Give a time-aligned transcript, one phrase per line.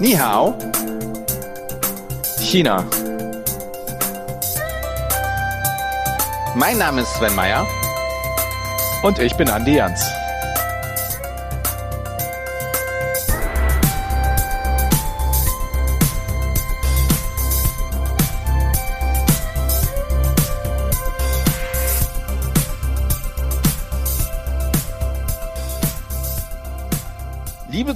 [0.00, 0.54] Ni hao.
[2.40, 2.84] China.
[6.56, 7.66] Mein Name ist Sven Meyer.
[9.02, 10.13] Und ich bin Andi Jans.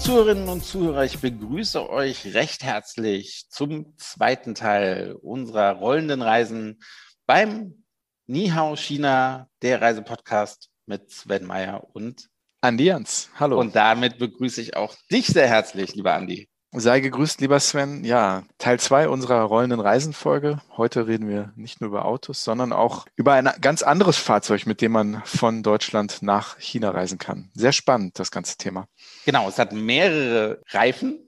[0.08, 6.80] Zuhörerinnen und Zuhörer, ich begrüße euch recht herzlich zum zweiten Teil unserer rollenden Reisen
[7.26, 7.84] beim
[8.26, 12.30] Nihao China, der Reisepodcast mit Sven Meyer und
[12.62, 13.28] Andi Jans.
[13.38, 13.60] Hallo.
[13.60, 16.48] Und damit begrüße ich auch dich sehr herzlich, lieber Andi.
[16.72, 18.04] Sei gegrüßt, lieber Sven.
[18.04, 20.60] Ja, Teil zwei unserer rollenden Reisenfolge.
[20.76, 24.82] Heute reden wir nicht nur über Autos, sondern auch über ein ganz anderes Fahrzeug, mit
[24.82, 27.50] dem man von Deutschland nach China reisen kann.
[27.54, 28.86] Sehr spannend, das ganze Thema.
[29.28, 31.18] Genau, es hat mehrere Reifen,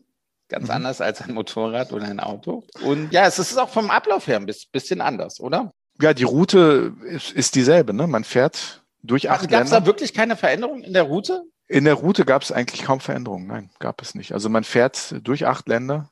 [0.49, 0.71] ganz mhm.
[0.71, 2.65] anders als ein Motorrad oder ein Auto.
[2.83, 5.75] Und ja, es ist auch vom Ablauf her ein bisschen anders, oder?
[6.01, 7.93] Ja, die Route ist, ist dieselbe.
[7.93, 8.07] Ne?
[8.07, 11.43] Man fährt durch acht also Gab es da wirklich keine Veränderung in der Route?
[11.69, 13.47] In der Route gab es eigentlich kaum Veränderungen.
[13.47, 14.33] Nein, gab es nicht.
[14.33, 16.09] Also man fährt durch acht Länder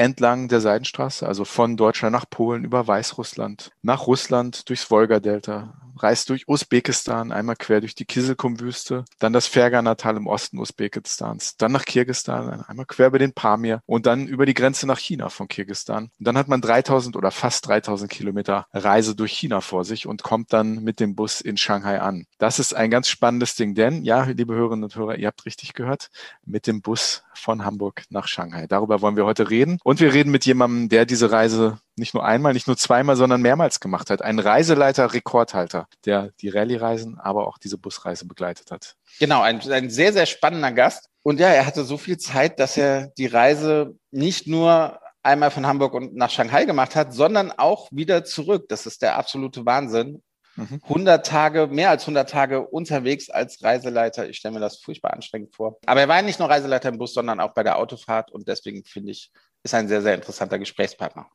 [0.00, 6.30] entlang der Seidenstraße, also von Deutschland nach Polen über Weißrussland, nach Russland, durchs Wolga-Delta, reist
[6.30, 11.84] durch Usbekistan, einmal quer durch die Kiselkum-Wüste, dann das Ferganatal im Osten Usbekistans, dann nach
[11.84, 16.10] Kirgistan, einmal quer über den Pamir und dann über die Grenze nach China von Kirgistan.
[16.18, 20.22] Und dann hat man 3000 oder fast 3000 Kilometer Reise durch China vor sich und
[20.22, 22.26] kommt dann mit dem Bus in Shanghai an.
[22.38, 25.74] Das ist ein ganz spannendes Ding, denn ja, liebe Hörerinnen und Hörer, ihr habt richtig
[25.74, 26.10] gehört,
[26.44, 28.66] mit dem Bus von Hamburg nach Shanghai.
[28.66, 29.78] Darüber wollen wir heute reden.
[29.90, 33.42] Und wir reden mit jemandem, der diese Reise nicht nur einmal, nicht nur zweimal, sondern
[33.42, 34.22] mehrmals gemacht hat.
[34.22, 38.94] Ein Reiseleiter, Rekordhalter, der die Rallye-Reisen, aber auch diese Busreise begleitet hat.
[39.18, 41.08] Genau, ein, ein sehr, sehr spannender Gast.
[41.24, 45.66] Und ja, er hatte so viel Zeit, dass er die Reise nicht nur einmal von
[45.66, 48.66] Hamburg und nach Shanghai gemacht hat, sondern auch wieder zurück.
[48.68, 50.22] Das ist der absolute Wahnsinn.
[50.56, 51.30] 100 mhm.
[51.30, 54.28] Tage, mehr als 100 Tage unterwegs als Reiseleiter.
[54.28, 55.78] Ich stelle mir das furchtbar anstrengend vor.
[55.86, 58.84] Aber er war nicht nur Reiseleiter im Bus, sondern auch bei der Autofahrt und deswegen
[58.84, 59.30] finde ich,
[59.62, 61.26] ist ein sehr, sehr interessanter Gesprächspartner.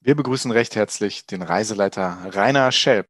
[0.00, 3.06] Wir begrüßen recht herzlich den Reiseleiter Rainer Schelp.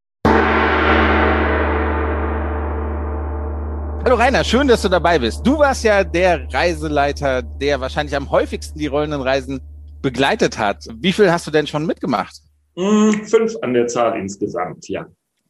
[4.04, 5.46] Hallo Rainer, schön, dass du dabei bist.
[5.46, 9.60] Du warst ja der Reiseleiter, der wahrscheinlich am häufigsten die rollenden Reisen
[10.02, 10.86] begleitet hat.
[10.96, 12.36] Wie viel hast du denn schon mitgemacht?
[12.76, 15.06] Hm, fünf an der Zahl insgesamt, ja.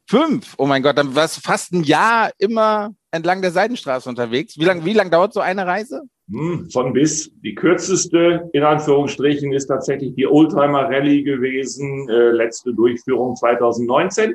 [0.08, 0.54] Fünf?
[0.58, 4.56] Oh mein Gott, dann warst du fast ein Jahr immer entlang der Seidenstraße unterwegs.
[4.58, 6.02] Wie lange wie lang dauert so eine Reise?
[6.30, 7.30] Hm, von bis.
[7.42, 14.34] Die kürzeste, in Anführungsstrichen, ist tatsächlich die Oldtimer Rallye gewesen, äh, letzte Durchführung 2019.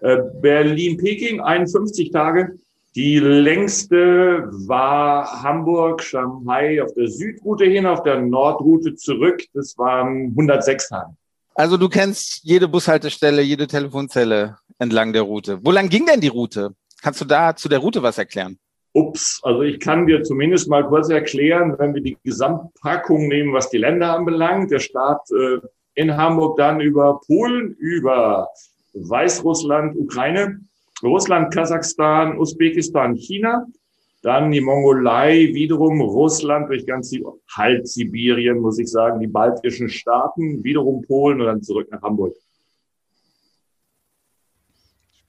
[0.00, 2.58] Äh, Berlin-Peking, 51 Tage.
[2.94, 9.44] Die längste war Hamburg, Shanghai auf der Südroute hin, auf der Nordroute zurück.
[9.52, 11.14] Das waren 106 Tage.
[11.54, 15.58] Also du kennst jede Bushaltestelle, jede Telefonzelle entlang der Route.
[15.62, 16.74] Wo lang ging denn die Route?
[17.02, 18.58] Kannst du da zu der Route was erklären?
[18.96, 23.68] Ups, also ich kann dir zumindest mal kurz erklären, wenn wir die Gesamtpackung nehmen, was
[23.68, 24.70] die Länder anbelangt.
[24.70, 25.58] Der Start äh,
[25.94, 28.48] in Hamburg dann über Polen, über
[28.94, 30.60] Weißrussland, Ukraine,
[31.02, 33.66] Russland, Kasachstan, Usbekistan, China,
[34.22, 37.14] dann die Mongolei, wiederum Russland durch ganz
[37.54, 42.34] halt Sibirien, muss ich sagen, die baltischen Staaten, wiederum Polen und dann zurück nach Hamburg.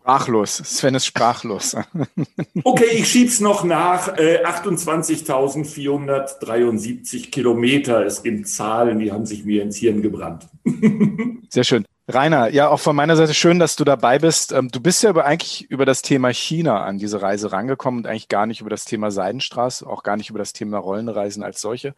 [0.08, 0.56] Sprachlos.
[0.56, 1.76] Sven ist sprachlos.
[2.64, 4.18] okay, ich schieb's noch nach.
[4.18, 8.06] Äh, 28.473 Kilometer.
[8.06, 10.48] Es gibt Zahlen, die haben sich mir ins Hirn gebrannt.
[11.50, 11.84] Sehr schön.
[12.08, 14.54] Rainer, ja, auch von meiner Seite schön, dass du dabei bist.
[14.54, 18.08] Ähm, du bist ja über, eigentlich über das Thema China an diese Reise rangekommen und
[18.08, 21.60] eigentlich gar nicht über das Thema Seidenstraße, auch gar nicht über das Thema Rollenreisen als
[21.60, 21.96] solche.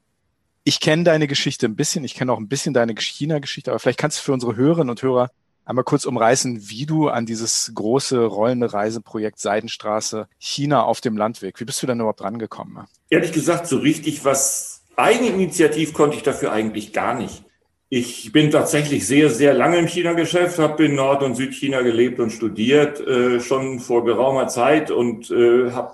[0.64, 4.00] Ich kenne deine Geschichte ein bisschen, ich kenne auch ein bisschen deine China-Geschichte, aber vielleicht
[4.00, 5.30] kannst du für unsere Hörerinnen und Hörer
[5.70, 11.60] einmal kurz umreißen, wie du an dieses große rollende Reiseprojekt Seidenstraße China auf dem Landweg,
[11.60, 12.86] wie bist du denn überhaupt rangekommen?
[13.12, 17.44] Ehrlich gesagt, so richtig was Eigeninitiativ konnte ich dafür eigentlich gar nicht.
[17.88, 22.32] Ich bin tatsächlich sehr, sehr lange im China-Geschäft, habe in Nord- und Südchina gelebt und
[22.32, 25.94] studiert, äh, schon vor geraumer Zeit und äh, habe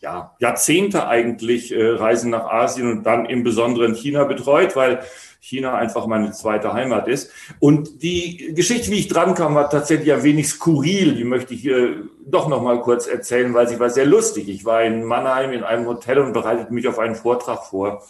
[0.00, 5.00] ja, Jahrzehnte eigentlich äh, Reisen nach Asien und dann im Besonderen China betreut, weil
[5.40, 7.30] China einfach meine zweite Heimat ist.
[7.58, 11.14] Und die Geschichte, wie ich drankam, war tatsächlich ein wenig skurril.
[11.14, 14.48] Die möchte ich hier doch noch mal kurz erzählen, weil sie war sehr lustig.
[14.48, 18.02] Ich war in Mannheim in einem Hotel und bereitete mich auf einen Vortrag vor.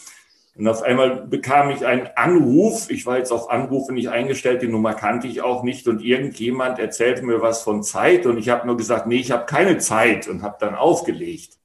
[0.57, 2.91] Und auf einmal bekam ich einen Anruf.
[2.91, 5.87] Ich war jetzt auf Anrufe nicht eingestellt, die Nummer kannte ich auch nicht.
[5.87, 8.27] Und irgendjemand erzählte mir was von Zeit.
[8.27, 11.60] Und ich habe nur gesagt, nee, ich habe keine Zeit und habe dann aufgelegt.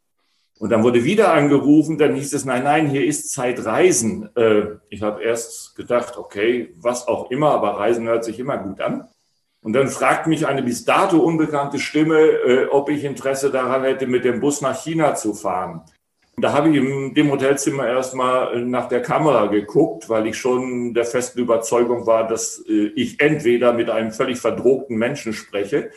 [0.58, 4.30] Und dann wurde wieder angerufen, dann hieß es, nein, nein, hier ist Zeitreisen.
[4.36, 8.80] Äh, ich habe erst gedacht, okay, was auch immer, aber Reisen hört sich immer gut
[8.80, 9.08] an.
[9.62, 14.08] Und dann fragt mich eine bis dato unbekannte Stimme, äh, ob ich Interesse daran hätte,
[14.08, 15.82] mit dem Bus nach China zu fahren.
[16.38, 20.94] Und da habe ich in dem Hotelzimmer erstmal nach der Kamera geguckt, weil ich schon
[20.94, 25.92] der festen Überzeugung war, dass äh, ich entweder mit einem völlig verdrogten Menschen spreche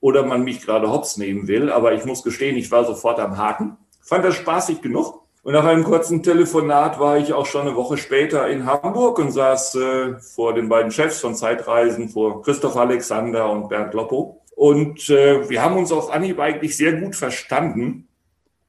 [0.00, 1.70] oder man mich gerade hops nehmen will.
[1.70, 5.22] Aber ich muss gestehen, ich war sofort am Haken fand das spaßig genug.
[5.44, 9.32] Und nach einem kurzen Telefonat war ich auch schon eine Woche später in Hamburg und
[9.32, 14.40] saß äh, vor den beiden Chefs von Zeitreisen, vor Christoph Alexander und Bernd Loppo.
[14.54, 18.06] Und äh, wir haben uns auf Anhieb eigentlich sehr gut verstanden.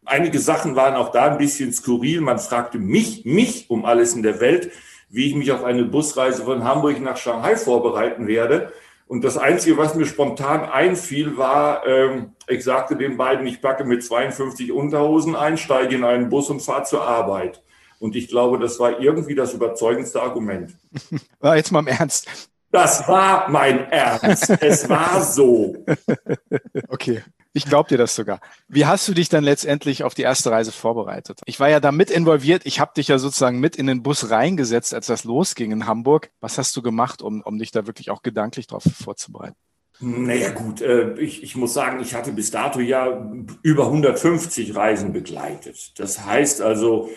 [0.04, 2.22] Einige Sachen waren auch da ein bisschen skurril.
[2.22, 4.72] Man fragte mich, mich um alles in der Welt,
[5.10, 8.74] wie ich mich auf eine Busreise von Hamburg nach Shanghai vorbereiten werde.
[9.08, 13.84] Und das Einzige, was mir spontan einfiel, war, ähm, ich sagte den beiden, ich packe
[13.84, 17.62] mit 52 Unterhosen ein, steige in einen Bus und fahre zur Arbeit.
[18.00, 20.76] Und ich glaube, das war irgendwie das überzeugendste Argument.
[21.40, 22.50] War jetzt mal im Ernst.
[22.70, 24.50] Das war mein Ernst.
[24.62, 25.86] es war so.
[26.90, 27.22] Okay.
[27.56, 28.40] Ich glaube dir das sogar.
[28.68, 31.40] Wie hast du dich dann letztendlich auf die erste Reise vorbereitet?
[31.46, 32.64] Ich war ja da mit involviert.
[32.66, 36.32] Ich habe dich ja sozusagen mit in den Bus reingesetzt, als das losging in Hamburg.
[36.42, 39.56] Was hast du gemacht, um, um dich da wirklich auch gedanklich darauf vorzubereiten?
[40.00, 45.14] Naja gut, äh, ich, ich muss sagen, ich hatte bis dato ja über 150 Reisen
[45.14, 45.98] begleitet.
[46.00, 47.10] Das heißt also,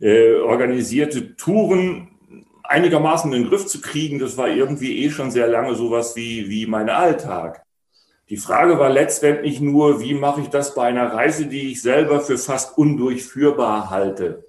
[0.00, 2.08] äh, organisierte Touren
[2.64, 6.48] einigermaßen in den Griff zu kriegen, das war irgendwie eh schon sehr lange sowas wie,
[6.48, 7.63] wie mein Alltag.
[8.30, 12.20] Die Frage war letztendlich nur, wie mache ich das bei einer Reise, die ich selber
[12.20, 14.46] für fast undurchführbar halte.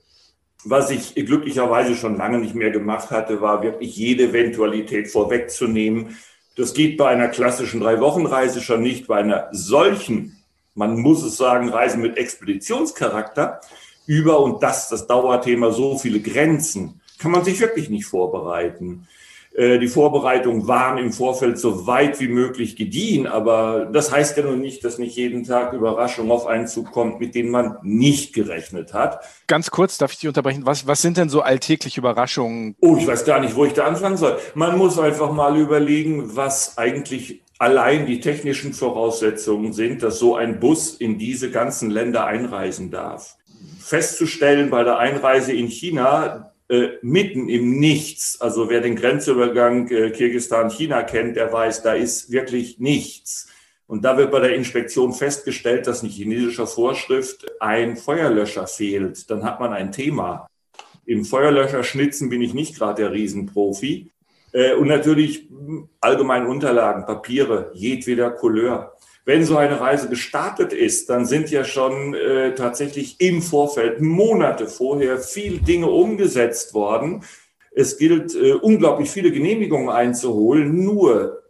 [0.63, 6.17] Was ich glücklicherweise schon lange nicht mehr gemacht hatte, war wirklich jede Eventualität vorwegzunehmen.
[6.55, 10.37] Das geht bei einer klassischen Drei-Wochen-Reise schon nicht, bei einer solchen,
[10.73, 13.59] man muss es sagen, Reise mit Expeditionscharakter
[14.07, 19.07] über und das, das Dauerthema, so viele Grenzen, kann man sich wirklich nicht vorbereiten.
[19.55, 24.43] Äh, die Vorbereitungen waren im Vorfeld so weit wie möglich gediehen, aber das heißt ja
[24.43, 28.93] noch nicht, dass nicht jeden Tag Überraschung auf einen zukommt, mit denen man nicht gerechnet
[28.93, 29.23] hat.
[29.47, 30.65] Ganz kurz, darf ich dich unterbrechen?
[30.65, 32.75] Was, was sind denn so alltägliche Überraschungen?
[32.81, 34.37] Oh, ich weiß gar nicht, wo ich da anfangen soll.
[34.55, 40.59] Man muss einfach mal überlegen, was eigentlich allein die technischen Voraussetzungen sind, dass so ein
[40.59, 43.37] Bus in diese ganzen Länder einreisen darf.
[43.79, 48.41] Festzustellen bei der Einreise in China, äh, mitten im Nichts.
[48.41, 53.47] Also wer den Grenzübergang äh, Kirgistan-China kennt, der weiß, da ist wirklich nichts.
[53.87, 59.29] Und da wird bei der Inspektion festgestellt, dass in chinesischer Vorschrift ein Feuerlöscher fehlt.
[59.29, 60.47] Dann hat man ein Thema.
[61.05, 64.09] Im Feuerlöscherschnitzen bin ich nicht gerade der Riesenprofi.
[64.51, 65.47] Äh, und natürlich
[66.01, 68.95] allgemeine Unterlagen, Papiere, jedweder Couleur
[69.25, 74.67] wenn so eine Reise gestartet ist, dann sind ja schon äh, tatsächlich im Vorfeld, Monate
[74.67, 77.23] vorher, viele Dinge umgesetzt worden.
[77.71, 80.83] Es gilt, äh, unglaublich viele Genehmigungen einzuholen.
[80.83, 81.41] Nur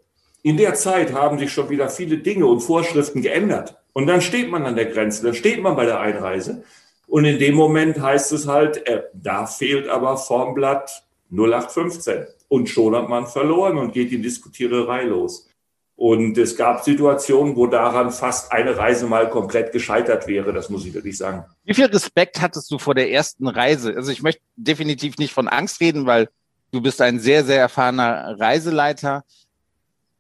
[0.42, 3.78] in der Zeit haben sich schon wieder viele Dinge und Vorschriften geändert.
[3.92, 6.64] Und dann steht man an der Grenze, dann steht man bei der Einreise.
[7.08, 12.26] Und in dem Moment heißt es halt, äh, da fehlt aber Formblatt 0815.
[12.48, 15.50] Und schon hat man verloren und geht die Diskutiererei los.
[15.98, 20.86] Und es gab Situationen, wo daran fast eine Reise mal komplett gescheitert wäre, das muss
[20.86, 21.46] ich wirklich sagen.
[21.64, 23.96] Wie viel Respekt hattest du vor der ersten Reise?
[23.96, 26.28] Also ich möchte definitiv nicht von Angst reden, weil
[26.72, 29.24] du bist ein sehr, sehr erfahrener Reiseleiter.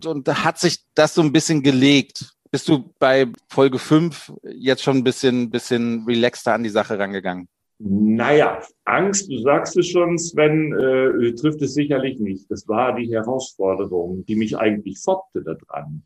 [0.04, 2.36] Und hat sich das so ein bisschen gelegt.
[2.52, 7.50] Bist du bei Folge 5 jetzt schon ein bisschen, bisschen relaxter an die Sache rangegangen?
[7.78, 12.50] Naja, Angst, du sagst es schon, Sven, äh, trifft es sicherlich nicht.
[12.50, 16.04] Das war die Herausforderung, die mich eigentlich foppte daran.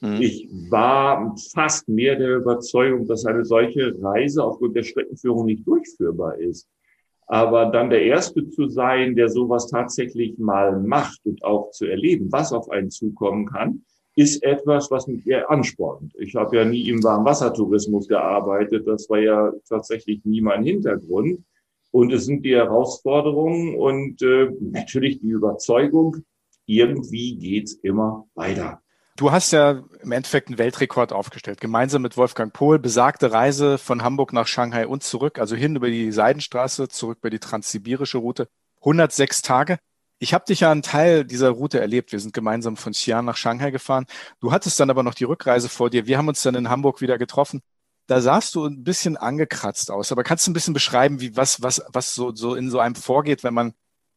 [0.00, 0.20] Mhm.
[0.20, 6.36] Ich war fast mehr der Überzeugung, dass eine solche Reise aufgrund der Streckenführung nicht durchführbar
[6.38, 6.68] ist.
[7.28, 12.30] Aber dann der Erste zu sein, der sowas tatsächlich mal macht und auch zu erleben,
[12.30, 13.84] was auf einen zukommen kann,
[14.16, 16.14] ist etwas, was mich eher anspornt.
[16.18, 18.86] Ich habe ja nie im Warmwassertourismus gearbeitet.
[18.88, 21.44] Das war ja tatsächlich nie mein Hintergrund.
[21.92, 26.16] Und es sind die Herausforderungen und äh, natürlich die Überzeugung,
[26.64, 28.80] irgendwie geht's immer weiter.
[29.16, 34.02] Du hast ja im Endeffekt einen Weltrekord aufgestellt, gemeinsam mit Wolfgang Pohl, besagte Reise von
[34.02, 38.48] Hamburg nach Shanghai und zurück, also hin über die Seidenstraße, zurück über die transsibirische Route.
[38.80, 39.78] 106 Tage.
[40.18, 42.12] Ich habe dich ja einen Teil dieser Route erlebt.
[42.12, 44.06] Wir sind gemeinsam von Xi'an nach Shanghai gefahren.
[44.40, 46.06] Du hattest dann aber noch die Rückreise vor dir.
[46.06, 47.60] Wir haben uns dann in Hamburg wieder getroffen.
[48.06, 50.12] Da sahst du ein bisschen angekratzt aus.
[50.12, 52.94] Aber kannst du ein bisschen beschreiben, wie was, was, was so, so in so einem
[52.94, 53.74] vorgeht, wenn man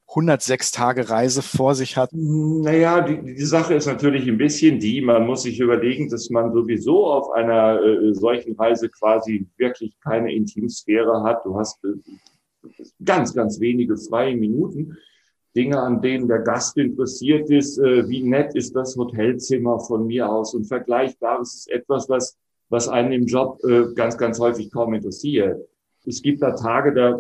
[0.10, 2.10] 106 Tage Reise vor sich hat?
[2.14, 6.52] Naja, die, die Sache ist natürlich ein bisschen die, man muss sich überlegen, dass man
[6.52, 11.46] sowieso auf einer äh, solchen Reise quasi wirklich keine Intimsphäre hat.
[11.46, 12.70] Du hast äh,
[13.04, 14.98] ganz, ganz wenige freie Minuten.
[15.56, 20.30] Dinge, an denen der Gast interessiert ist, äh, wie nett ist das Hotelzimmer von mir
[20.30, 22.38] aus und vergleichbares ist etwas, was,
[22.70, 25.68] was einen im Job äh, ganz, ganz häufig kaum interessiert.
[26.06, 27.20] Es gibt da Tage, da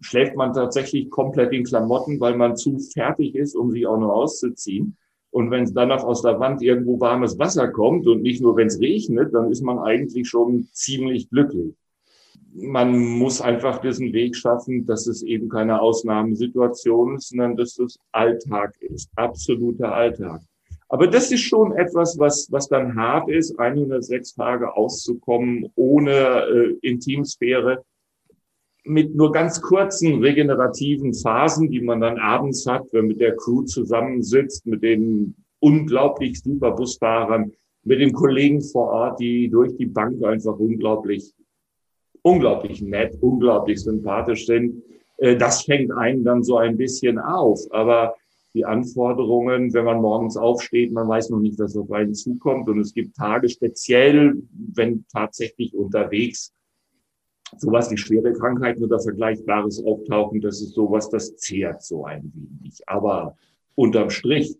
[0.00, 4.14] schläft man tatsächlich komplett in Klamotten, weil man zu fertig ist, um sie auch nur
[4.14, 4.96] auszuziehen.
[5.30, 8.56] Und wenn es dann noch aus der Wand irgendwo warmes Wasser kommt und nicht nur,
[8.56, 11.74] wenn es regnet, dann ist man eigentlich schon ziemlich glücklich
[12.52, 17.98] man muss einfach diesen Weg schaffen, dass es eben keine Ausnahmesituation ist, sondern dass es
[18.12, 20.40] Alltag ist, absoluter Alltag.
[20.88, 26.76] Aber das ist schon etwas, was, was dann hart ist, 106 Tage auszukommen ohne äh,
[26.82, 27.84] Intimsphäre,
[28.84, 33.36] mit nur ganz kurzen regenerativen Phasen, die man dann abends hat, wenn man mit der
[33.36, 37.52] Crew zusammensitzt, mit den unglaublich super Busfahrern,
[37.84, 41.32] mit den Kollegen vor Ort, die durch die Bank einfach unglaublich
[42.22, 44.82] unglaublich nett, unglaublich sympathisch sind.
[45.18, 47.60] Äh, das fängt einen dann so ein bisschen auf.
[47.70, 48.14] Aber
[48.54, 52.68] die Anforderungen, wenn man morgens aufsteht, man weiß noch nicht, was auf einen zukommt.
[52.68, 54.34] Und es gibt Tage speziell,
[54.74, 56.52] wenn tatsächlich unterwegs
[57.58, 62.80] sowas wie schwere Krankheiten oder Vergleichbares auftauchen, das ist sowas, das zehrt so ein wenig.
[62.86, 63.36] Aber
[63.74, 64.56] unterm Strich,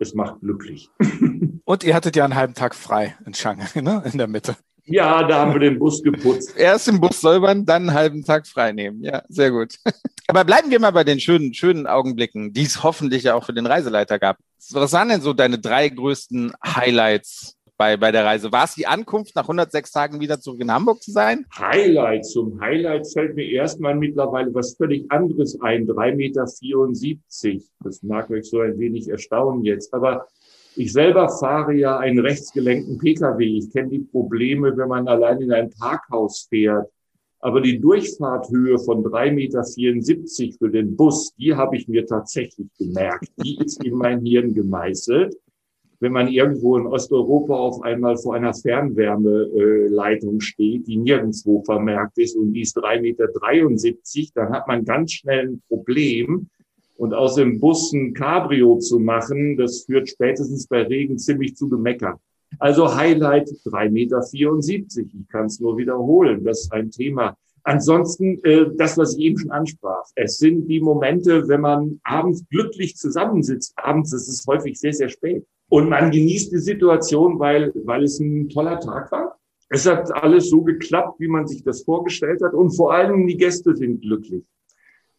[0.00, 0.88] es macht glücklich.
[1.64, 4.02] Und ihr hattet ja einen halben Tag frei in Shanghai, ne?
[4.10, 4.56] in der Mitte.
[4.90, 6.56] Ja, da haben wir den Bus geputzt.
[6.56, 9.02] Erst den Bus säubern, dann einen halben Tag frei nehmen.
[9.02, 9.74] Ja, sehr gut.
[10.28, 13.52] Aber bleiben wir mal bei den schönen, schönen Augenblicken, die es hoffentlich ja auch für
[13.52, 14.38] den Reiseleiter gab.
[14.72, 18.50] Was waren denn so deine drei größten Highlights bei, bei der Reise?
[18.50, 21.46] War es die Ankunft, nach 106 Tagen wieder zurück in Hamburg zu sein?
[21.56, 22.26] Highlight.
[22.26, 25.86] Zum Highlight fällt mir erstmal mittlerweile was völlig anderes ein.
[25.86, 27.64] 3,74 Meter.
[27.84, 29.94] Das mag euch so ein wenig erstaunen jetzt.
[29.94, 30.26] Aber
[30.78, 33.44] ich selber fahre ja einen rechtsgelenkten Pkw.
[33.44, 36.88] Ich kenne die Probleme, wenn man allein in ein Parkhaus fährt.
[37.40, 43.28] Aber die Durchfahrthöhe von 3,74 Meter für den Bus, die habe ich mir tatsächlich gemerkt.
[43.44, 45.36] Die ist in mein Hirn gemeißelt.
[46.00, 52.36] Wenn man irgendwo in Osteuropa auf einmal vor einer Fernwärmeleitung steht, die nirgendwo vermerkt ist
[52.36, 53.28] und die ist 3,73 Meter,
[54.34, 56.48] dann hat man ganz schnell ein Problem,
[56.98, 61.68] und aus dem Bus ein Cabrio zu machen, das führt spätestens bei Regen ziemlich zu
[61.68, 62.20] Gemecker.
[62.58, 64.20] Also Highlight 3,74 Meter.
[65.20, 66.44] Ich kann es nur wiederholen.
[66.44, 67.36] Das ist ein Thema.
[67.62, 70.04] Ansonsten äh, das, was ich eben schon ansprach.
[70.16, 73.74] Es sind die Momente, wenn man abends glücklich zusammensitzt.
[73.76, 75.44] Abends ist es häufig sehr, sehr spät.
[75.68, 79.38] Und man genießt die Situation, weil, weil es ein toller Tag war.
[79.68, 82.54] Es hat alles so geklappt, wie man sich das vorgestellt hat.
[82.54, 84.42] Und vor allem die Gäste sind glücklich.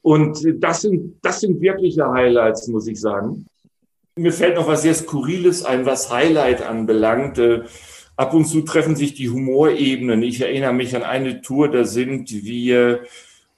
[0.01, 3.45] Und das sind, das sind wirkliche Highlights, muss ich sagen.
[4.15, 7.37] Mir fällt noch was sehr Skurriles ein, was Highlight anbelangt.
[7.37, 7.63] Äh,
[8.15, 10.23] ab und zu treffen sich die Humorebenen.
[10.23, 13.01] Ich erinnere mich an eine Tour, da sind wir,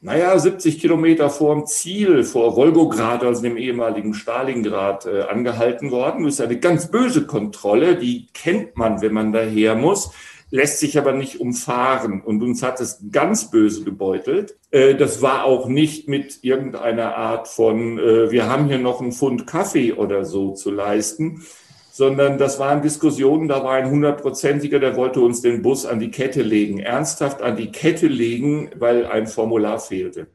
[0.02, 6.26] naja, 70 Kilometer vor dem Ziel, vor Wolgograd, also dem ehemaligen Stalingrad, äh, angehalten worden.
[6.26, 10.12] Das ist eine ganz böse Kontrolle, die kennt man, wenn man daher muss
[10.52, 12.22] lässt sich aber nicht umfahren.
[12.22, 14.58] Und uns hat es ganz böse gebeutelt.
[14.70, 19.14] Äh, das war auch nicht mit irgendeiner Art von, äh, wir haben hier noch einen
[19.14, 21.44] Pfund Kaffee oder so zu leisten,
[21.92, 26.12] sondern das waren Diskussionen, da war ein hundertprozentiger, der wollte uns den Bus an die
[26.12, 30.28] Kette legen, ernsthaft an die Kette legen, weil ein Formular fehlte.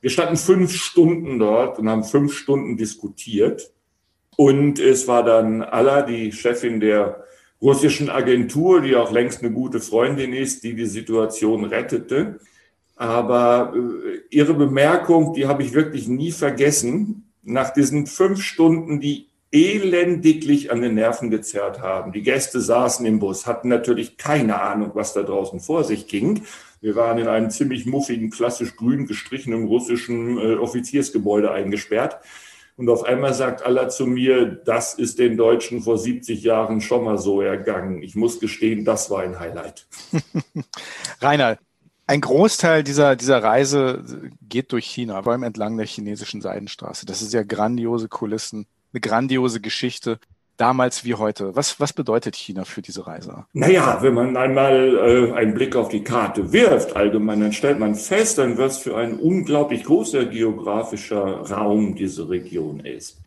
[0.00, 3.72] Wir standen fünf Stunden dort und haben fünf Stunden diskutiert.
[4.36, 7.24] Und es war dann Alla, die Chefin der
[7.62, 12.40] russischen Agentur, die auch längst eine gute Freundin ist, die die Situation rettete.
[12.96, 19.28] Aber äh, ihre Bemerkung, die habe ich wirklich nie vergessen, nach diesen fünf Stunden, die
[19.52, 22.12] elendiglich an den Nerven gezerrt haben.
[22.12, 26.44] Die Gäste saßen im Bus, hatten natürlich keine Ahnung, was da draußen vor sich ging.
[26.80, 32.18] Wir waren in einem ziemlich muffigen, klassisch grün gestrichenen russischen äh, Offiziersgebäude eingesperrt.
[32.76, 37.04] Und auf einmal sagt Allah zu mir, das ist den Deutschen vor 70 Jahren schon
[37.04, 38.02] mal so ergangen.
[38.02, 39.86] Ich muss gestehen, das war ein Highlight.
[41.20, 41.58] Rainer,
[42.06, 44.04] ein Großteil dieser, dieser Reise
[44.40, 47.06] geht durch China, vor allem entlang der chinesischen Seidenstraße.
[47.06, 50.18] Das ist ja grandiose Kulissen, eine grandiose Geschichte
[50.56, 51.54] damals wie heute.
[51.56, 53.46] Was, was bedeutet China für diese Reise?
[53.52, 57.94] Naja, wenn man einmal äh, einen Blick auf die Karte wirft, allgemein, dann stellt man
[57.94, 63.18] fest, dann was für ein unglaublich großer geografischer Raum diese Region ist.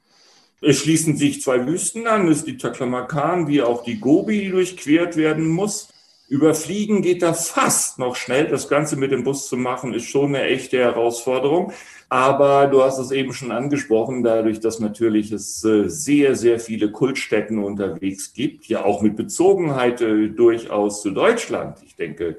[0.62, 4.50] Es schließen sich zwei Wüsten an, es ist die Taklamakan wie auch die Gobi, die
[4.50, 5.90] durchquert werden muss.
[6.28, 8.48] Überfliegen geht da fast noch schnell.
[8.48, 11.72] Das Ganze mit dem Bus zu machen, ist schon eine echte Herausforderung.
[12.10, 16.92] Aber du hast es eben schon angesprochen, dadurch, dass natürlich es äh, sehr, sehr viele
[16.92, 21.78] Kultstätten unterwegs gibt, ja auch mit Bezogenheit äh, durchaus zu Deutschland.
[21.86, 22.38] Ich denke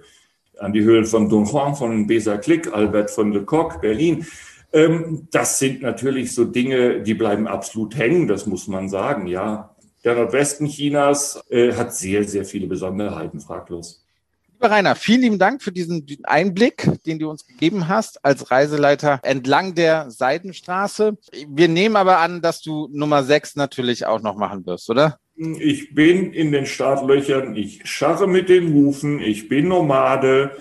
[0.58, 4.26] an die Höhlen von Don Juan, von Besa Klick, Albert von Le Coq, Berlin.
[4.72, 9.75] Ähm, das sind natürlich so Dinge, die bleiben absolut hängen, das muss man sagen, ja.
[10.06, 14.06] Der Nordwesten Chinas äh, hat sehr, sehr viele Besonderheiten, fraglos.
[14.52, 19.18] Lieber Rainer, vielen lieben Dank für diesen Einblick, den du uns gegeben hast als Reiseleiter
[19.24, 21.18] entlang der Seidenstraße.
[21.48, 25.18] Wir nehmen aber an, dass du Nummer 6 natürlich auch noch machen wirst, oder?
[25.34, 30.52] Ich bin in den Startlöchern, ich scharre mit den Hufen, ich bin Nomade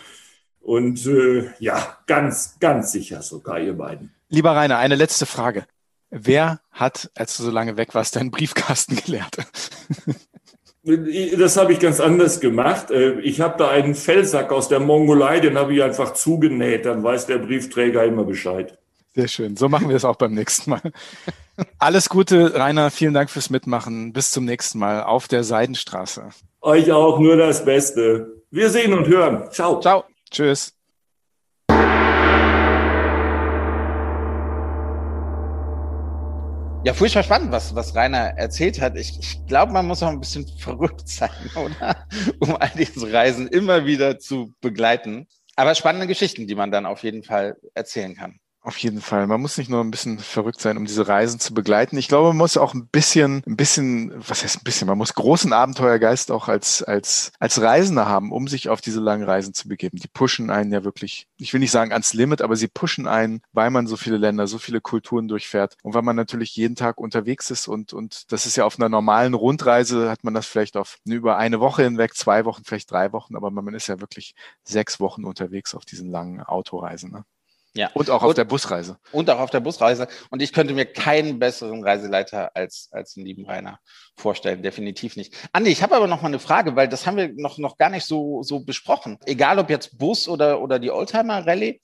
[0.59, 4.11] und äh, ja, ganz, ganz sicher sogar, ihr beiden.
[4.27, 5.67] Lieber Rainer, eine letzte Frage.
[6.09, 9.37] Wer hat, als du so lange weg warst, deinen Briefkasten geleert?
[11.37, 12.91] Das habe ich ganz anders gemacht.
[12.91, 16.85] Äh, ich habe da einen Fellsack aus der Mongolei, den habe ich einfach zugenäht.
[16.85, 18.77] Dann weiß der Briefträger immer Bescheid.
[19.15, 19.57] Sehr schön.
[19.57, 20.81] So machen wir es auch beim nächsten Mal.
[21.79, 22.91] Alles Gute, Rainer.
[22.91, 24.13] Vielen Dank fürs Mitmachen.
[24.13, 26.29] Bis zum nächsten Mal auf der Seidenstraße.
[26.61, 28.43] Euch auch nur das Beste.
[28.51, 29.49] Wir sehen und hören.
[29.51, 29.79] Ciao.
[29.79, 30.03] Ciao.
[30.29, 30.75] Tschüss.
[36.85, 38.95] Ja, furchtbar spannend, was, was Rainer erzählt hat.
[38.95, 42.05] Ich, ich glaube, man muss auch ein bisschen verrückt sein, oder?
[42.37, 45.27] Um all diese Reisen immer wieder zu begleiten.
[45.55, 48.39] Aber spannende Geschichten, die man dann auf jeden Fall erzählen kann.
[48.65, 49.27] Auf jeden Fall.
[49.27, 51.99] Man muss nicht nur ein bisschen verrückt sein, um diese Reisen zu begleiten.
[51.99, 54.87] Ich glaube, man muss auch ein bisschen, ein bisschen, was heißt ein bisschen?
[54.87, 59.23] Man muss großen Abenteuergeist auch als, als, als Reisender haben, um sich auf diese langen
[59.23, 59.99] Reisen zu begeben.
[59.99, 63.43] Die pushen einen ja wirklich, ich will nicht sagen ans Limit, aber sie pushen einen,
[63.53, 66.99] weil man so viele Länder, so viele Kulturen durchfährt und weil man natürlich jeden Tag
[66.99, 70.75] unterwegs ist und, und das ist ja auf einer normalen Rundreise hat man das vielleicht
[70.75, 74.33] auf über eine Woche hinweg, zwei Wochen, vielleicht drei Wochen, aber man ist ja wirklich
[74.63, 77.11] sechs Wochen unterwegs auf diesen langen Autoreisen.
[77.11, 77.25] Ne?
[77.75, 77.89] Ja.
[77.93, 78.97] Und auch auf und, der Busreise.
[79.11, 80.07] Und auch auf der Busreise.
[80.29, 83.79] Und ich könnte mir keinen besseren Reiseleiter als, als den lieben Rainer
[84.15, 84.63] vorstellen.
[84.63, 85.35] Definitiv nicht.
[85.51, 87.89] Andi, ich habe aber noch mal eine Frage, weil das haben wir noch, noch gar
[87.89, 89.17] nicht so, so besprochen.
[89.25, 91.81] Egal ob jetzt Bus oder, oder die Oldtimer Rallye,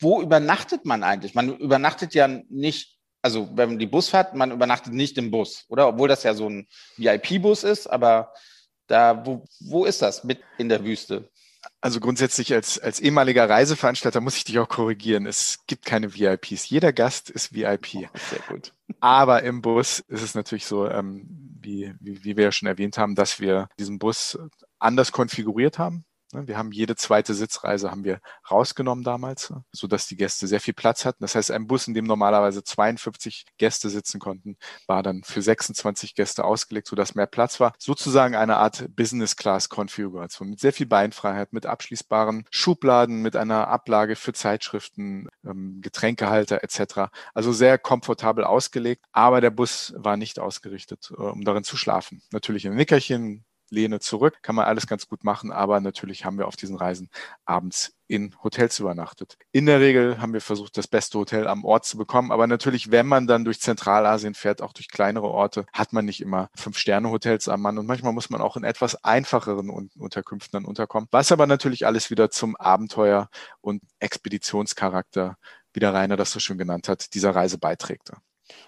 [0.00, 1.34] wo übernachtet man eigentlich?
[1.34, 5.64] Man übernachtet ja nicht, also wenn man die Bus fährt, man übernachtet nicht im Bus,
[5.68, 5.88] oder?
[5.88, 8.32] Obwohl das ja so ein VIP-Bus ist, aber
[8.86, 11.30] da, wo, wo ist das mit in der Wüste?
[11.80, 15.26] Also grundsätzlich als, als ehemaliger Reiseveranstalter muss ich dich auch korrigieren.
[15.26, 16.68] Es gibt keine VIPs.
[16.68, 17.94] Jeder Gast ist VIP.
[17.96, 18.72] Oh, sehr gut.
[19.00, 21.26] Aber im Bus ist es natürlich so, ähm,
[21.60, 24.38] wie, wie, wie wir ja schon erwähnt haben, dass wir diesen Bus
[24.78, 26.04] anders konfiguriert haben.
[26.32, 30.46] Ne, wir haben jede zweite Sitzreise haben wir rausgenommen damals, ne, so dass die Gäste
[30.46, 31.22] sehr viel Platz hatten.
[31.22, 36.14] Das heißt, ein Bus, in dem normalerweise 52 Gäste sitzen konnten, war dann für 26
[36.14, 37.74] Gäste ausgelegt, so dass mehr Platz war.
[37.78, 43.68] Sozusagen eine Art Business Class Konfiguration mit sehr viel Beinfreiheit, mit abschließbaren Schubladen, mit einer
[43.68, 47.10] Ablage für Zeitschriften, ähm, Getränkehalter etc.
[47.34, 52.22] Also sehr komfortabel ausgelegt, aber der Bus war nicht ausgerichtet, äh, um darin zu schlafen.
[52.30, 56.46] Natürlich im Nickerchen, lehne zurück, kann man alles ganz gut machen, aber natürlich haben wir
[56.46, 57.08] auf diesen Reisen
[57.44, 59.38] abends in Hotels übernachtet.
[59.52, 62.90] In der Regel haben wir versucht, das beste Hotel am Ort zu bekommen, aber natürlich,
[62.90, 67.48] wenn man dann durch Zentralasien fährt, auch durch kleinere Orte, hat man nicht immer Fünf-Sterne-Hotels
[67.48, 71.46] am Mann und manchmal muss man auch in etwas einfacheren Unterkünften dann unterkommen, was aber
[71.46, 73.30] natürlich alles wieder zum Abenteuer
[73.62, 75.36] und Expeditionscharakter,
[75.72, 78.12] wie der Rainer das so schön genannt hat, dieser Reise beiträgt.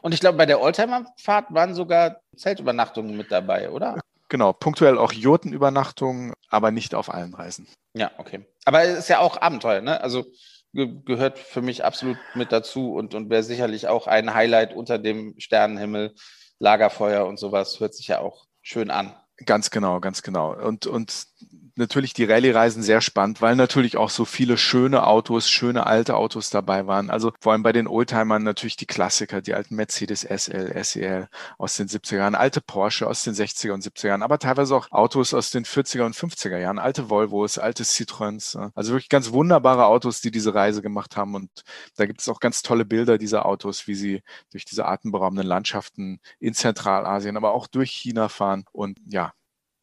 [0.01, 4.01] Und ich glaube, bei der Oldtimer-Fahrt waren sogar Zeltübernachtungen mit dabei, oder?
[4.35, 7.69] Genau, punktuell auch Jotenübernachtungen, aber nicht auf allen Reisen.
[7.93, 8.45] Ja, okay.
[8.65, 10.01] Aber es ist ja auch Abenteuer, ne?
[10.01, 10.25] Also
[10.73, 14.99] ge gehört für mich absolut mit dazu und, und wäre sicherlich auch ein Highlight unter
[14.99, 16.17] dem Sternenhimmel,
[16.59, 19.15] Lagerfeuer und sowas, hört sich ja auch schön an.
[19.47, 20.53] Ganz genau, ganz genau.
[20.53, 21.29] Und, und
[21.77, 26.51] natürlich die Rallye-Reisen sehr spannend, weil natürlich auch so viele schöne Autos, schöne alte Autos
[26.51, 27.11] dabei waren.
[27.11, 31.77] Also vor allem bei den Oldtimern natürlich die Klassiker, die alten Mercedes SL, SEL aus
[31.77, 35.35] den 70er Jahren, alte Porsche aus den 60er und 70er Jahren, aber teilweise auch Autos
[35.35, 38.71] aus den 40er und 50er Jahren, alte Volvos, alte Citroëns.
[38.75, 41.35] Also wirklich ganz wunderbare Autos, die diese Reise gemacht haben.
[41.35, 41.51] Und
[41.97, 46.21] da gibt es auch ganz tolle Bilder dieser Autos, wie sie durch diese atemberaubenden Landschaften
[46.39, 48.65] in Zentralasien, aber auch durch China fahren.
[48.73, 49.33] Und ja,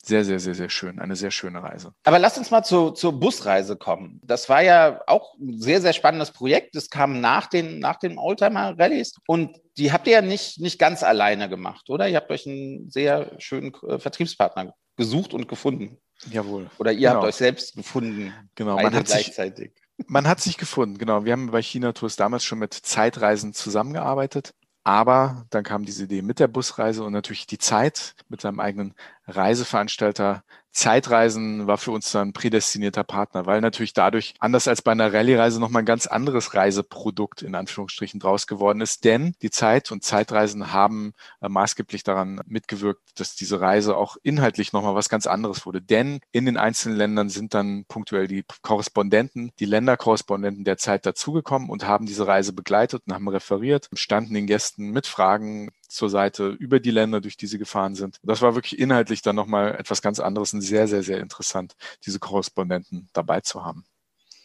[0.03, 0.99] sehr, sehr, sehr, sehr schön.
[0.99, 1.93] Eine sehr schöne Reise.
[2.03, 4.19] Aber lass uns mal zu, zur Busreise kommen.
[4.23, 6.75] Das war ja auch ein sehr, sehr spannendes Projekt.
[6.75, 9.13] Das kam nach den, nach den Oldtimer-Rallyes.
[9.27, 12.07] Und die habt ihr ja nicht, nicht ganz alleine gemacht, oder?
[12.07, 15.97] Ihr habt euch einen sehr schönen äh, Vertriebspartner gesucht und gefunden.
[16.29, 16.69] Jawohl.
[16.77, 17.15] Oder ihr genau.
[17.15, 18.33] habt euch selbst gefunden.
[18.55, 19.71] Genau, man hat gleichzeitig.
[19.97, 21.25] Sich, man hat sich gefunden, genau.
[21.25, 24.53] Wir haben bei China Tours damals schon mit Zeitreisen zusammengearbeitet.
[24.83, 28.95] Aber dann kam diese Idee mit der Busreise und natürlich die Zeit, mit seinem eigenen
[29.27, 35.13] Reiseveranstalter Zeitreisen war für uns dann prädestinierter Partner, weil natürlich dadurch, anders als bei einer
[35.13, 39.03] Rallye-Reise, nochmal ein ganz anderes Reiseprodukt in Anführungsstrichen draus geworden ist.
[39.03, 44.71] Denn die Zeit und Zeitreisen haben äh, maßgeblich daran mitgewirkt, dass diese Reise auch inhaltlich
[44.73, 45.81] nochmal was ganz anderes wurde.
[45.81, 51.69] Denn in den einzelnen Ländern sind dann punktuell die Korrespondenten, die Länderkorrespondenten der Zeit dazugekommen
[51.69, 56.47] und haben diese Reise begleitet und haben referiert, standen den Gästen mit Fragen zur Seite
[56.47, 58.17] über die Länder, durch die sie gefahren sind.
[58.23, 61.75] Das war wirklich inhaltlich dann nochmal etwas ganz anderes und sehr, sehr, sehr interessant,
[62.05, 63.85] diese Korrespondenten dabei zu haben.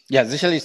[0.09, 0.63] Ja, sicherlich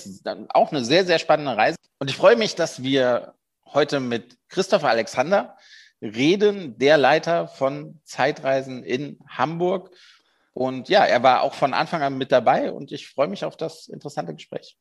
[0.50, 1.76] auch eine sehr, sehr spannende Reise.
[1.98, 3.34] Und ich freue mich, dass wir
[3.66, 5.56] heute mit Christopher Alexander
[6.00, 9.90] reden, der Leiter von Zeitreisen in Hamburg.
[10.52, 13.56] Und ja, er war auch von Anfang an mit dabei und ich freue mich auf
[13.56, 14.76] das interessante Gespräch.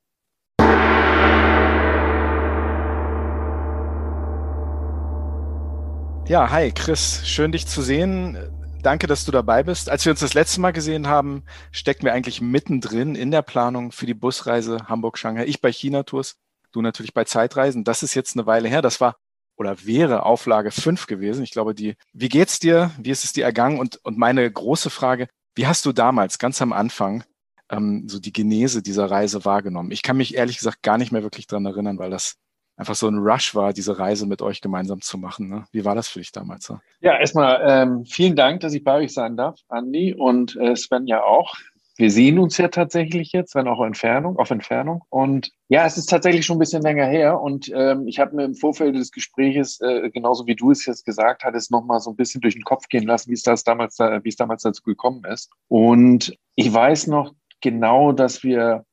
[6.28, 8.38] Ja, hi Chris, schön dich zu sehen.
[8.84, 9.90] Danke, dass du dabei bist.
[9.90, 13.92] Als wir uns das letzte Mal gesehen haben, stecken wir eigentlich mittendrin in der Planung
[13.92, 15.46] für die Busreise Hamburg-Shanghai.
[15.46, 16.38] Ich bei China Tours,
[16.72, 17.84] du natürlich bei Zeitreisen.
[17.84, 18.82] Das ist jetzt eine Weile her.
[18.82, 19.18] Das war
[19.58, 21.44] oder wäre Auflage 5 gewesen.
[21.44, 22.92] Ich glaube, die, wie geht's dir?
[22.98, 23.80] Wie ist es dir ergangen?
[23.80, 27.24] Und, und meine große Frage, wie hast du damals, ganz am Anfang,
[27.70, 29.92] ähm, so die Genese dieser Reise wahrgenommen?
[29.92, 32.38] Ich kann mich ehrlich gesagt gar nicht mehr wirklich dran erinnern, weil das
[32.82, 35.48] einfach so ein Rush war, diese Reise mit euch gemeinsam zu machen.
[35.50, 35.66] Ne?
[35.72, 36.68] Wie war das für dich damals?
[36.68, 36.82] Ne?
[37.02, 41.06] Ja, erstmal ähm, vielen Dank, dass ich bei euch sein darf, Andi und äh, Sven
[41.06, 41.54] ja auch.
[41.98, 45.04] Wir sehen uns ja tatsächlich jetzt, wenn auch auf Entfernung, auf Entfernung.
[45.10, 47.40] Und ja, es ist tatsächlich schon ein bisschen länger her.
[47.40, 51.06] Und ähm, ich habe mir im Vorfeld des Gespräches, äh, genauso wie du es jetzt
[51.06, 54.00] gesagt hattest, nochmal so ein bisschen durch den Kopf gehen lassen, wie es das damals,
[54.00, 55.52] wie es damals dazu gekommen ist.
[55.68, 58.86] Und ich weiß noch genau, dass wir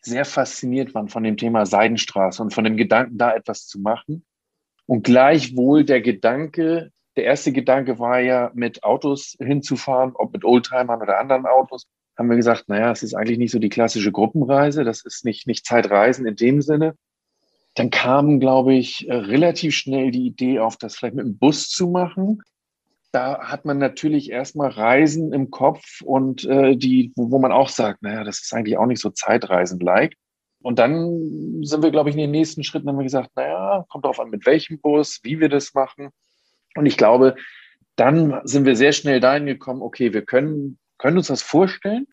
[0.00, 4.24] sehr fasziniert waren von dem Thema Seidenstraße und von dem Gedanken, da etwas zu machen.
[4.86, 11.02] Und gleichwohl der Gedanke, der erste Gedanke war ja, mit Autos hinzufahren, ob mit Oldtimern
[11.02, 11.86] oder anderen Autos,
[12.16, 15.46] haben wir gesagt, naja, es ist eigentlich nicht so die klassische Gruppenreise, das ist nicht,
[15.46, 16.94] nicht Zeitreisen in dem Sinne.
[17.74, 21.88] Dann kam, glaube ich, relativ schnell die Idee auf, das vielleicht mit dem Bus zu
[21.88, 22.42] machen
[23.12, 27.68] da hat man natürlich erstmal Reisen im Kopf und äh, die, wo, wo man auch
[27.68, 30.14] sagt, naja, das ist eigentlich auch nicht so Zeitreisen-like.
[30.62, 34.04] Und dann sind wir, glaube ich, in den nächsten Schritten haben wir gesagt, naja, kommt
[34.04, 36.10] darauf an, mit welchem Bus, wie wir das machen.
[36.76, 37.36] Und ich glaube,
[37.96, 42.06] dann sind wir sehr schnell dahin gekommen, okay, wir können, können uns das vorstellen.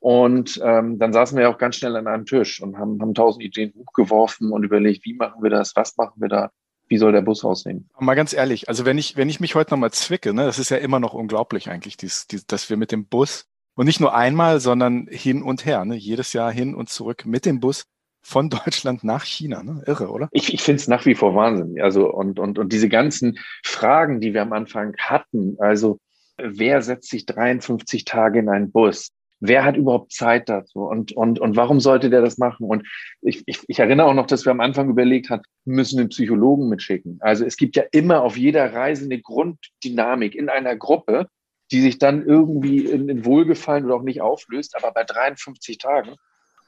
[0.00, 3.44] Und ähm, dann saßen wir auch ganz schnell an einem Tisch und haben, haben tausend
[3.44, 6.50] Ideen hochgeworfen und überlegt, wie machen wir das, was machen wir da
[6.92, 7.88] wie soll der Bus aussehen?
[7.98, 10.68] Mal ganz ehrlich, also wenn ich, wenn ich mich heute nochmal zwicke, ne, das ist
[10.68, 14.14] ja immer noch unglaublich eigentlich, dies, dies, dass wir mit dem Bus und nicht nur
[14.14, 17.84] einmal, sondern hin und her, ne, jedes Jahr hin und zurück mit dem Bus
[18.20, 19.62] von Deutschland nach China.
[19.62, 19.82] Ne?
[19.86, 20.28] Irre, oder?
[20.32, 21.80] Ich, ich finde es nach wie vor Wahnsinn.
[21.80, 25.98] Also und, und, und diese ganzen Fragen, die wir am Anfang hatten, also
[26.36, 29.12] wer setzt sich 53 Tage in einen Bus?
[29.42, 32.64] Wer hat überhaupt Zeit dazu und, und, und warum sollte der das machen?
[32.64, 32.86] Und
[33.20, 36.68] ich, ich, ich erinnere auch noch, dass wir am Anfang überlegt haben, müssen einen Psychologen
[36.68, 37.18] mitschicken.
[37.20, 41.26] Also es gibt ja immer auf jeder Reise eine Grunddynamik in einer Gruppe,
[41.72, 46.14] die sich dann irgendwie in, in Wohlgefallen oder auch nicht auflöst, aber bei 53 Tagen.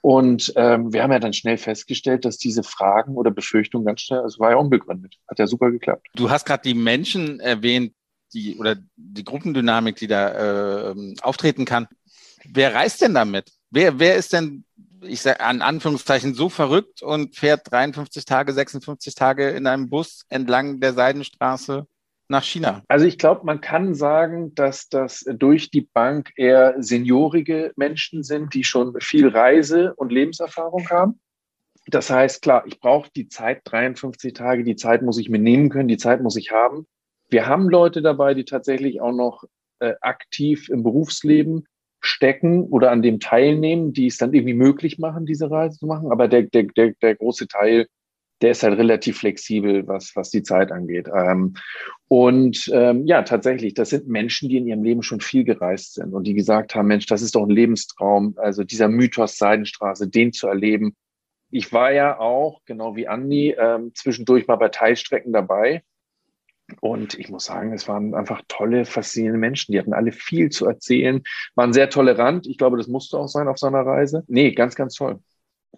[0.03, 4.21] Und ähm, wir haben ja dann schnell festgestellt, dass diese Fragen oder Befürchtungen ganz schnell,
[4.21, 5.15] also war ja unbegründet.
[5.29, 6.09] Hat ja super geklappt.
[6.17, 7.95] Du hast gerade die Menschen erwähnt,
[8.35, 11.87] die oder die Gruppendynamik, die da äh, auftreten kann.
[12.53, 13.53] Wer reist denn damit?
[13.71, 14.65] Wer, wer ist denn,
[15.03, 20.25] ich sage an Anführungszeichen, so verrückt und fährt 53 Tage, 56 Tage in einem Bus
[20.29, 21.87] entlang der Seidenstraße
[22.29, 22.83] nach China?
[22.89, 28.55] Also ich glaube, man kann sagen, dass das durch die Bank eher seniorige Menschen sind,
[28.55, 31.21] die schon viel Reise- und Lebenserfahrung haben.
[31.87, 35.69] Das heißt, klar, ich brauche die Zeit, 53 Tage, die Zeit muss ich mir nehmen
[35.69, 36.87] können, die Zeit muss ich haben.
[37.29, 39.45] Wir haben Leute dabei, die tatsächlich auch noch
[39.81, 41.67] äh, aktiv im Berufsleben
[42.05, 46.12] stecken oder an dem teilnehmen, die es dann irgendwie möglich machen, diese Reise zu machen.
[46.12, 47.87] Aber der, der, der, der große Teil,
[48.43, 51.09] der ist halt relativ flexibel, was, was die Zeit angeht.
[51.14, 51.55] Ähm,
[52.09, 56.12] und ähm, ja, tatsächlich, das sind Menschen, die in ihrem Leben schon viel gereist sind
[56.12, 60.33] und die gesagt haben, Mensch, das ist doch ein Lebenstraum, also dieser Mythos Seidenstraße, den
[60.33, 60.95] zu erleben.
[61.51, 65.83] Ich war ja auch, genau wie Andi, ähm, zwischendurch mal bei Teilstrecken dabei
[66.81, 69.73] und ich muss sagen, es waren einfach tolle, faszinierende Menschen.
[69.73, 71.23] Die hatten alle viel zu erzählen,
[71.55, 72.47] waren sehr tolerant.
[72.47, 74.25] Ich glaube, das musste auch sein auf so einer Reise.
[74.29, 75.21] Nee, ganz, ganz toll.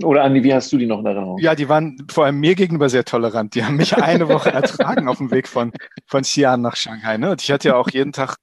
[0.03, 1.39] Oder Andi, wie hast du die noch in Erinnerung?
[1.39, 3.55] Ja, die waren vor allem mir gegenüber sehr tolerant.
[3.55, 5.73] Die haben mich eine Woche ertragen auf dem Weg von,
[6.07, 7.17] von Xi'an nach Shanghai.
[7.17, 7.31] Ne?
[7.31, 8.37] Und ich hatte ja auch jeden Tag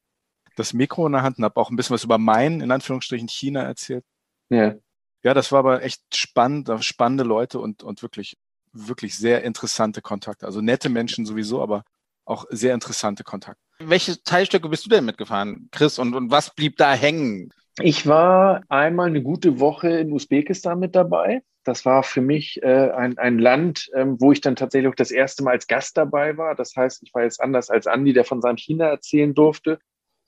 [0.56, 3.28] das Mikro in der Hand und habe auch ein bisschen was über mein, in Anführungsstrichen,
[3.28, 4.04] China erzählt.
[4.50, 4.76] Ja.
[5.24, 8.38] Ja, das war aber echt spannend, spannende Leute und, und wirklich,
[8.74, 10.46] wirklich sehr interessante Kontakte.
[10.46, 11.84] Also nette Menschen sowieso, aber
[12.26, 13.62] auch sehr interessante Kontakte.
[13.80, 16.00] Welche Teilstücke bist du denn mitgefahren, Chris?
[16.00, 17.50] Und, und was blieb da hängen?
[17.80, 21.42] Ich war einmal eine gute Woche in Usbekistan mit dabei.
[21.64, 25.12] Das war für mich äh, ein, ein Land, ähm, wo ich dann tatsächlich auch das
[25.12, 26.56] erste Mal als Gast dabei war.
[26.56, 29.80] Das heißt, ich war jetzt anders als Andi, der von seinem China erzählen durfte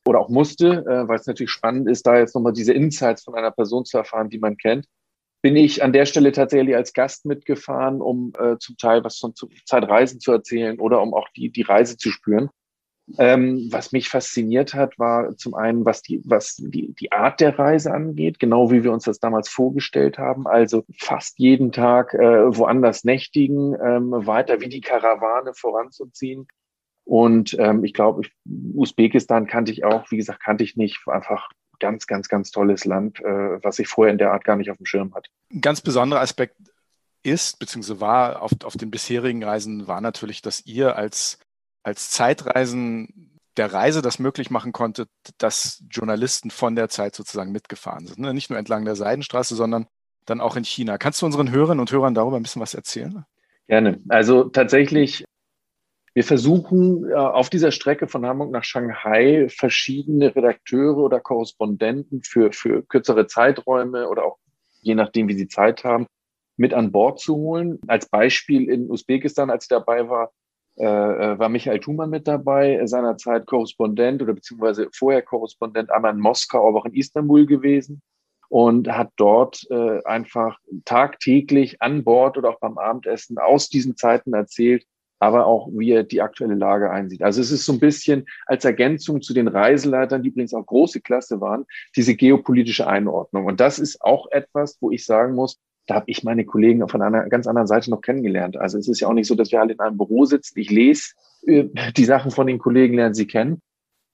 [0.08, 3.36] oder auch musste, äh, weil es natürlich spannend ist, da jetzt nochmal diese Insights von
[3.36, 4.88] einer Person zu erfahren, die man kennt.
[5.46, 9.36] Bin ich an der Stelle tatsächlich als Gast mitgefahren, um äh, zum Teil was von
[9.66, 12.50] Zeitreisen zu erzählen oder um auch die, die Reise zu spüren.
[13.20, 17.60] Ähm, was mich fasziniert hat, war zum einen, was die, was die, die Art der
[17.60, 20.48] Reise angeht, genau wie wir uns das damals vorgestellt haben.
[20.48, 26.48] Also fast jeden Tag äh, woanders nächtigen, ähm, weiter wie die Karawane voranzuziehen.
[27.04, 28.24] Und ähm, ich glaube,
[28.74, 33.20] Usbekistan kannte ich auch, wie gesagt, kannte ich nicht, einfach ganz, ganz, ganz tolles Land,
[33.20, 35.30] äh, was ich vorher in der Art gar nicht auf dem Schirm hatte.
[35.52, 36.56] Ein ganz besonderer Aspekt
[37.24, 41.40] ist, beziehungsweise war auf, auf den bisherigen Reisen, war natürlich, dass ihr als
[41.86, 45.08] als Zeitreisen der Reise das möglich machen konnte,
[45.38, 48.20] dass Journalisten von der Zeit sozusagen mitgefahren sind.
[48.20, 48.34] Ne?
[48.34, 49.88] Nicht nur entlang der Seidenstraße, sondern
[50.26, 50.98] dann auch in China.
[50.98, 53.24] Kannst du unseren Hörerinnen und Hörern darüber ein bisschen was erzählen?
[53.68, 54.02] Gerne.
[54.10, 55.26] Also tatsächlich,
[56.16, 62.54] wir versuchen äh, auf dieser Strecke von Hamburg nach Shanghai verschiedene Redakteure oder Korrespondenten für,
[62.54, 64.38] für kürzere Zeiträume oder auch
[64.82, 66.08] je nachdem, wie sie Zeit haben,
[66.56, 67.80] mit an Bord zu holen.
[67.88, 70.32] Als Beispiel in Usbekistan, als ich dabei war,
[70.78, 76.22] äh, äh, war Michael Thumann mit dabei, seinerzeit Korrespondent oder beziehungsweise vorher Korrespondent einmal in
[76.22, 78.02] Moskau, aber auch in Istanbul gewesen
[78.48, 79.68] und hat dort
[80.06, 84.86] einfach tagtäglich an Bord oder auch beim Abendessen aus diesen Zeiten erzählt,
[85.20, 87.24] aber auch wie er die aktuelle Lage einsieht.
[87.24, 91.02] Also es ist so ein bisschen als Ergänzung zu den Reiseleitern, die übrigens auch große
[91.02, 93.46] Klasse waren, diese geopolitische Einordnung.
[93.46, 97.02] Und das ist auch etwas, wo ich sagen muss, da habe ich meine Kollegen von
[97.02, 98.58] einer ganz anderen Seite noch kennengelernt.
[98.58, 100.60] Also es ist ja auch nicht so, dass wir alle in einem Büro sitzen.
[100.60, 101.14] Ich lese
[101.46, 103.62] äh, die Sachen von den Kollegen, lernen sie kennen.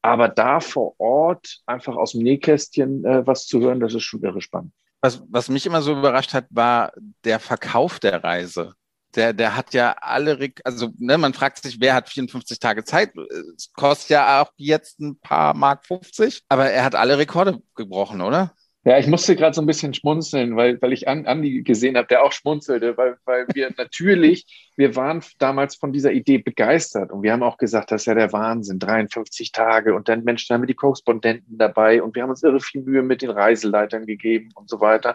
[0.01, 4.21] Aber da vor Ort einfach aus dem Nähkästchen äh, was zu hören, das ist schon
[4.23, 4.73] irre spannend.
[5.01, 6.91] Was, was mich immer so überrascht hat, war
[7.23, 8.73] der Verkauf der Reise.
[9.15, 13.11] Der, der hat ja alle, also ne, man fragt sich, wer hat 54 Tage Zeit?
[13.55, 18.21] Es kostet ja auch jetzt ein paar Mark 50, aber er hat alle Rekorde gebrochen,
[18.21, 18.53] oder?
[18.83, 22.23] Ja, ich musste gerade so ein bisschen schmunzeln, weil, weil ich Andi gesehen habe, der
[22.23, 27.31] auch schmunzelte, weil, weil wir natürlich, wir waren damals von dieser Idee begeistert und wir
[27.31, 30.63] haben auch gesagt, das ist ja der Wahnsinn, 53 Tage und dann Mensch, da haben
[30.63, 34.49] wir die Korrespondenten dabei und wir haben uns irre viel Mühe mit den Reiseleitern gegeben
[34.55, 35.13] und so weiter.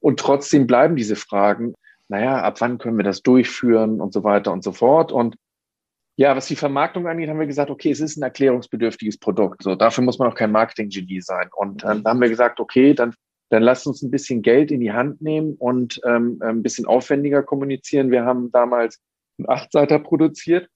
[0.00, 1.74] Und trotzdem bleiben diese Fragen,
[2.08, 5.12] naja, ab wann können wir das durchführen und so weiter und so fort.
[5.12, 5.36] Und
[6.16, 9.62] ja, was die Vermarktung angeht, haben wir gesagt, okay, es ist ein erklärungsbedürftiges Produkt.
[9.62, 11.50] So, dafür muss man auch kein Marketing-Genie sein.
[11.54, 13.14] Und ähm, dann haben wir gesagt, okay, dann,
[13.50, 17.42] dann lasst uns ein bisschen Geld in die Hand nehmen und ähm, ein bisschen aufwendiger
[17.42, 18.10] kommunizieren.
[18.10, 19.02] Wir haben damals
[19.38, 20.70] einen Achtseiter produziert,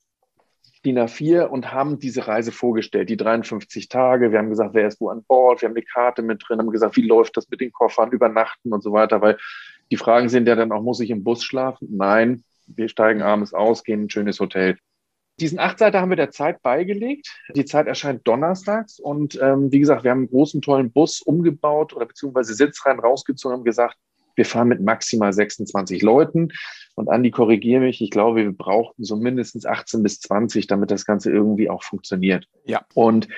[0.84, 4.32] DIN A4, und haben diese Reise vorgestellt, die 53 Tage.
[4.32, 5.62] Wir haben gesagt, wer ist wo an Bord?
[5.62, 8.74] Wir haben eine Karte mit drin, haben gesagt, wie läuft das mit den Koffern, übernachten
[8.74, 9.38] und so weiter, weil
[9.90, 11.88] die Fragen sind ja dann auch, muss ich im Bus schlafen?
[11.90, 14.76] Nein, wir steigen abends aus, gehen in ein schönes Hotel.
[15.40, 17.34] Diesen Achtseiter haben wir der Zeit beigelegt.
[17.56, 21.94] Die Zeit erscheint donnerstags und ähm, wie gesagt, wir haben einen großen, tollen Bus umgebaut
[21.94, 23.96] oder beziehungsweise Sitzreihen rausgezogen und gesagt,
[24.36, 26.48] wir fahren mit maximal 26 Leuten.
[26.94, 31.04] Und Andi, korrigiere mich, ich glaube, wir brauchten so mindestens 18 bis 20, damit das
[31.04, 32.46] Ganze irgendwie auch funktioniert.
[32.64, 32.84] Ja.
[32.94, 33.28] Und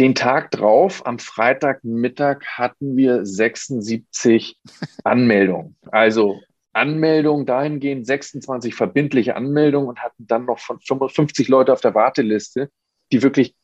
[0.00, 4.58] den Tag drauf, am Freitagmittag, hatten wir 76
[5.04, 5.76] Anmeldungen.
[5.92, 6.40] Also
[6.72, 12.70] Anmeldungen dahingehend 26 verbindliche Anmeldungen und hatten dann noch von 55 Leute auf der Warteliste,
[13.12, 13.54] die wirklich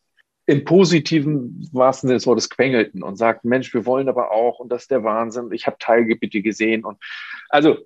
[0.45, 4.83] im positiven wahrsten des Wortes quengelten und sagten, Mensch, wir wollen aber auch und das
[4.83, 5.51] ist der Wahnsinn.
[5.53, 6.99] Ich habe Teilgebiete gesehen und
[7.49, 7.79] also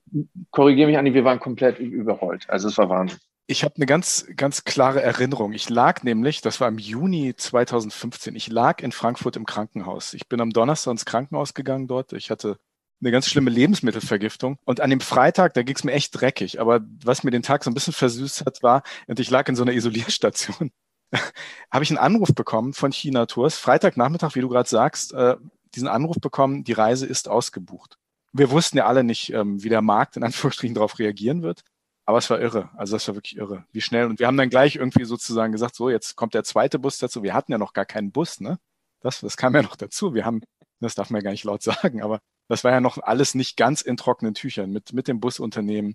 [0.50, 2.50] korrigiere mich, Anni, wir waren komplett überrollt.
[2.50, 3.20] Also es war Wahnsinn.
[3.50, 5.52] Ich habe eine ganz, ganz klare Erinnerung.
[5.54, 10.14] Ich lag nämlich, das war im Juni 2015, ich lag in Frankfurt im Krankenhaus.
[10.14, 12.12] Ich bin am Donnerstag ins Krankenhaus gegangen dort.
[12.12, 12.60] Ich hatte
[13.00, 14.56] eine ganz schlimme Lebensmittelvergiftung.
[14.64, 16.60] Und an dem Freitag, da ging es mir echt dreckig.
[16.60, 19.56] Aber was mir den Tag so ein bisschen versüßt hat, war, und ich lag in
[19.56, 20.70] so einer Isolierstation,
[21.72, 23.58] habe ich einen Anruf bekommen von China Tours.
[23.58, 25.34] Freitagnachmittag, wie du gerade sagst, äh,
[25.74, 27.98] diesen Anruf bekommen, die Reise ist ausgebucht.
[28.32, 31.64] Wir wussten ja alle nicht, ähm, wie der Markt in Anführungsstrichen darauf reagieren wird.
[32.10, 32.68] Aber es war irre.
[32.76, 33.64] Also das war wirklich irre.
[33.70, 34.06] Wie schnell.
[34.06, 37.22] Und wir haben dann gleich irgendwie sozusagen gesagt, so, jetzt kommt der zweite Bus dazu.
[37.22, 38.58] Wir hatten ja noch gar keinen Bus, ne?
[39.00, 40.12] Das, das kam ja noch dazu.
[40.12, 40.40] Wir haben,
[40.80, 42.18] das darf man ja gar nicht laut sagen, aber
[42.48, 45.94] das war ja noch alles nicht ganz in trockenen Tüchern mit, mit dem Busunternehmen.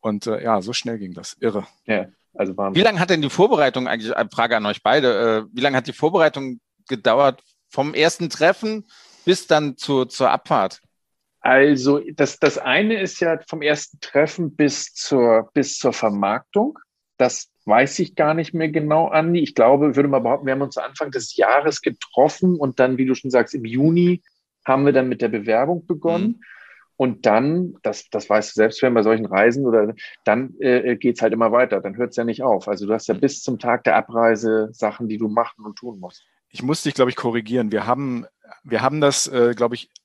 [0.00, 1.36] Und äh, ja, so schnell ging das.
[1.40, 1.66] Irre.
[1.84, 2.80] Ja, also Wahnsinn.
[2.80, 5.76] Wie lange hat denn die Vorbereitung eigentlich, eine Frage an euch beide, äh, wie lange
[5.76, 8.86] hat die Vorbereitung gedauert vom ersten Treffen
[9.26, 10.80] bis dann zu, zur Abfahrt?
[11.40, 16.78] Also das, das eine ist ja vom ersten Treffen bis zur, bis zur Vermarktung.
[17.16, 19.40] Das weiß ich gar nicht mehr genau, Andi.
[19.40, 23.06] Ich glaube, würde mal behaupten, wir haben uns Anfang des Jahres getroffen und dann, wie
[23.06, 24.22] du schon sagst, im Juni
[24.66, 26.26] haben wir dann mit der Bewerbung begonnen.
[26.26, 26.40] Mhm.
[26.96, 31.16] Und dann, das, das weißt du selbst, wenn bei solchen Reisen oder dann äh, geht
[31.16, 32.68] es halt immer weiter, dann hört es ja nicht auf.
[32.68, 35.98] Also du hast ja bis zum Tag der Abreise Sachen, die du machen und tun
[35.98, 36.26] musst.
[36.50, 37.72] Ich muss dich, glaube ich, korrigieren.
[37.72, 38.26] Wir haben,
[38.64, 39.99] wir haben das, äh, glaube ich, äh,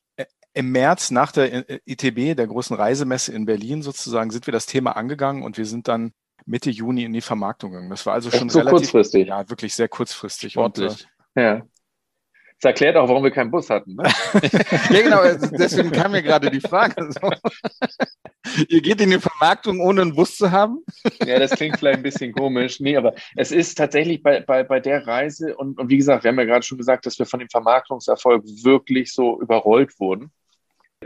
[0.55, 4.65] im März nach der äh, ITB, der großen Reisemesse in Berlin sozusagen, sind wir das
[4.65, 6.13] Thema angegangen und wir sind dann
[6.45, 7.89] Mitte Juni in die Vermarktung gegangen.
[7.89, 9.27] Das war also schon so relativ kurzfristig.
[9.27, 10.53] Ja, wirklich sehr kurzfristig.
[10.53, 11.07] Sportlich.
[11.35, 11.61] Und, äh, ja.
[12.61, 13.95] Das erklärt auch, warum wir keinen Bus hatten.
[13.95, 14.03] Ne?
[14.89, 17.09] ja, genau, deswegen kam mir gerade die Frage.
[18.69, 20.79] Ihr geht in die Vermarktung, ohne einen Bus zu haben?
[21.25, 22.79] ja, das klingt vielleicht ein bisschen komisch.
[22.79, 26.29] Nee, aber es ist tatsächlich bei, bei, bei der Reise, und, und wie gesagt, wir
[26.29, 30.31] haben ja gerade schon gesagt, dass wir von dem Vermarktungserfolg wirklich so überrollt wurden.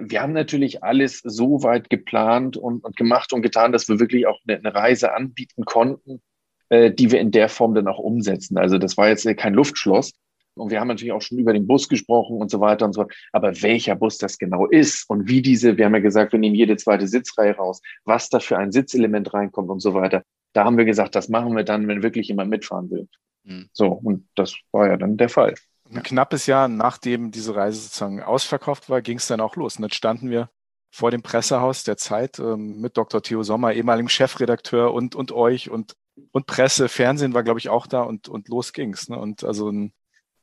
[0.01, 4.27] Wir haben natürlich alles so weit geplant und, und gemacht und getan, dass wir wirklich
[4.27, 6.21] auch eine, eine Reise anbieten konnten,
[6.69, 8.57] äh, die wir in der Form dann auch umsetzen.
[8.57, 10.13] Also das war jetzt kein Luftschloss.
[10.55, 13.07] Und wir haben natürlich auch schon über den Bus gesprochen und so weiter und so.
[13.31, 16.55] Aber welcher Bus das genau ist und wie diese, wir haben ja gesagt, wir nehmen
[16.55, 20.23] jede zweite Sitzreihe raus, was da für ein Sitzelement reinkommt und so weiter.
[20.53, 23.07] Da haben wir gesagt, das machen wir dann, wenn wirklich jemand mitfahren will.
[23.43, 23.69] Mhm.
[23.71, 25.55] So, und das war ja dann der Fall.
[25.91, 29.77] Ein knappes Jahr nachdem diese Reise sozusagen ausverkauft war, ging es dann auch los.
[29.77, 30.49] Und dann standen wir
[30.91, 33.21] vor dem Pressehaus der Zeit ähm, mit Dr.
[33.21, 35.95] Theo Sommer, ehemaligem Chefredakteur und, und euch und,
[36.31, 36.89] und Presse.
[36.89, 39.09] Fernsehen war, glaube ich, auch da und, und los ging's.
[39.09, 39.17] Ne?
[39.17, 39.93] Und also ein,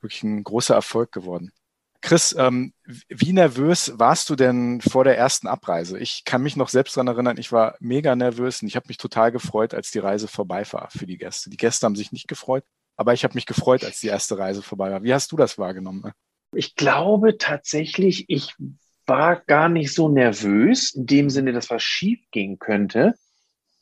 [0.01, 1.53] wirklich ein großer Erfolg geworden.
[2.01, 2.73] Chris, ähm,
[3.09, 5.99] wie nervös warst du denn vor der ersten Abreise?
[5.99, 8.99] Ich kann mich noch selbst daran erinnern, ich war mega nervös und ich habe mich
[8.99, 11.51] total gefreut, als die Reise vorbei war für die Gäste.
[11.51, 12.65] Die Gäste haben sich nicht gefreut,
[12.97, 15.03] aber ich habe mich gefreut, als die erste Reise vorbei war.
[15.03, 16.13] Wie hast du das wahrgenommen?
[16.55, 18.55] Ich glaube tatsächlich, ich
[19.07, 23.15] war gar nicht so nervös, in dem Sinne, dass was schief gehen könnte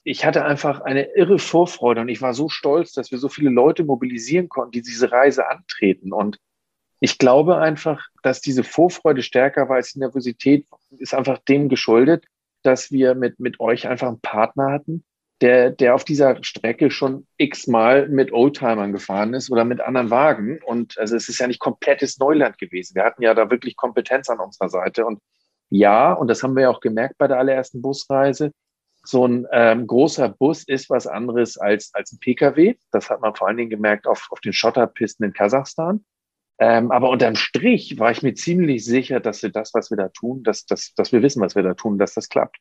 [0.04, 3.50] ich hatte einfach eine irre Vorfreude und ich war so stolz, dass wir so viele
[3.50, 6.12] Leute mobilisieren konnten, die diese Reise antreten.
[6.12, 6.38] Und
[7.00, 10.66] ich glaube einfach, dass diese Vorfreude stärker war als die Nervosität,
[10.98, 12.26] ist einfach dem geschuldet,
[12.62, 15.04] dass wir mit, mit euch einfach einen Partner hatten,
[15.40, 20.60] der, der auf dieser Strecke schon x-mal mit Oldtimern gefahren ist oder mit anderen Wagen.
[20.64, 22.94] Und also es ist ja nicht komplettes Neuland gewesen.
[22.94, 25.04] Wir hatten ja da wirklich Kompetenz an unserer Seite.
[25.04, 25.20] Und
[25.70, 28.52] ja, und das haben wir ja auch gemerkt bei der allerersten Busreise,
[29.04, 32.76] so ein ähm, großer Bus ist was anderes als, als ein Pkw.
[32.90, 36.04] Das hat man vor allen Dingen gemerkt auf, auf den Schotterpisten in Kasachstan.
[36.58, 40.08] Ähm, aber unterm Strich war ich mir ziemlich sicher, dass wir das, was wir da
[40.08, 42.56] tun, dass, dass, dass wir wissen, was wir da tun, dass das klappt.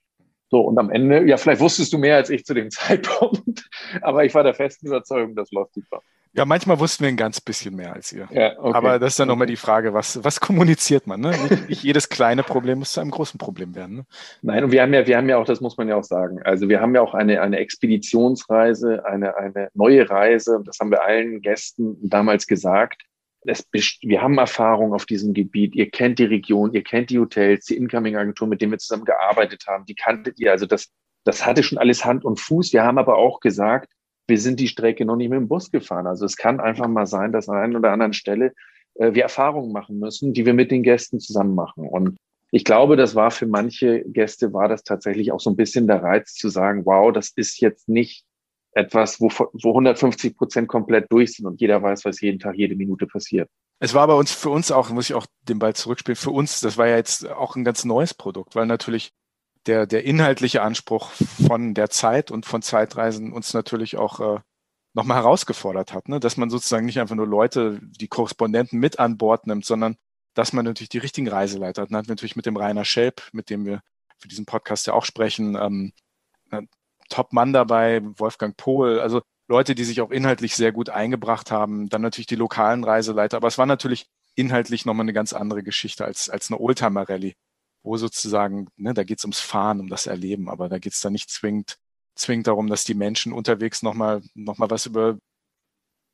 [0.54, 3.68] So, und am Ende, ja, vielleicht wusstest du mehr als ich zu dem Zeitpunkt,
[4.04, 6.04] aber ich war der festen Überzeugung, das läuft super.
[6.34, 8.28] Ja, manchmal wussten wir ein ganz bisschen mehr als ihr.
[8.30, 8.78] Ja, okay.
[8.78, 11.22] Aber das ist dann nochmal die Frage, was, was kommuniziert man?
[11.22, 11.32] Ne?
[11.50, 13.96] Nicht, nicht, jedes kleine Problem muss zu einem großen Problem werden.
[13.96, 14.06] Ne?
[14.44, 16.40] Nein, und wir haben ja, wir haben ja auch, das muss man ja auch sagen,
[16.44, 21.04] also wir haben ja auch eine, eine Expeditionsreise, eine, eine neue Reise, das haben wir
[21.04, 23.02] allen Gästen damals gesagt.
[23.46, 23.68] Es,
[24.02, 25.76] wir haben Erfahrung auf diesem Gebiet.
[25.76, 29.66] Ihr kennt die Region, ihr kennt die Hotels, die Incoming-Agentur, mit denen wir zusammen gearbeitet
[29.68, 29.86] haben.
[29.86, 30.52] Die kanntet ihr.
[30.52, 30.90] Also das,
[31.24, 32.74] das hatte schon alles Hand und Fuß.
[32.74, 33.92] Wir haben aber auch gesagt,
[34.28, 36.08] wir sind die Strecke noch nicht mit dem Bus gefahren.
[36.08, 38.54] Also es kann einfach mal sein, dass an einer oder anderen Stelle
[38.96, 41.88] äh, wir Erfahrungen machen müssen, die wir mit den Gästen zusammen machen.
[41.88, 42.18] Und
[42.52, 46.04] ich glaube, das war für manche Gäste, war das tatsächlich auch so ein bisschen der
[46.04, 48.26] Reiz zu sagen, wow, das ist jetzt nicht
[48.76, 52.76] etwas, wo, wo 150 Prozent komplett durch sind und jeder weiß, was jeden Tag, jede
[52.76, 53.50] Minute passiert.
[53.80, 56.62] Es war bei uns, für uns auch, muss ich auch den Ball zurückspielen, für uns,
[56.62, 59.12] das war ja jetzt auch ein ganz neues Produkt, weil natürlich
[59.66, 64.40] der, der inhaltliche Anspruch von der Zeit und von Zeitreisen uns natürlich auch äh,
[64.94, 66.20] nochmal herausgefordert hat, ne?
[66.20, 69.96] dass man sozusagen nicht einfach nur Leute, die Korrespondenten mit an Bord nimmt, sondern
[70.34, 71.92] dass man natürlich die richtigen Reiseleiter hat.
[71.92, 73.82] Dann hatten wir natürlich mit dem Rainer Schelp, mit dem wir
[74.18, 75.94] für diesen Podcast ja auch sprechen, ähm,
[77.14, 81.90] Top-Mann dabei, Wolfgang Pohl, also Leute, die sich auch inhaltlich sehr gut eingebracht haben.
[81.90, 86.06] Dann natürlich die lokalen Reiseleiter, aber es war natürlich inhaltlich nochmal eine ganz andere Geschichte
[86.06, 87.36] als, als eine Oldtimer-Rallye
[87.84, 91.02] wo sozusagen, ne, da geht es ums Fahren, um das Erleben, aber da geht es
[91.02, 91.78] dann nicht zwingend,
[92.16, 95.20] zwingend darum, dass die Menschen unterwegs nochmal noch mal was über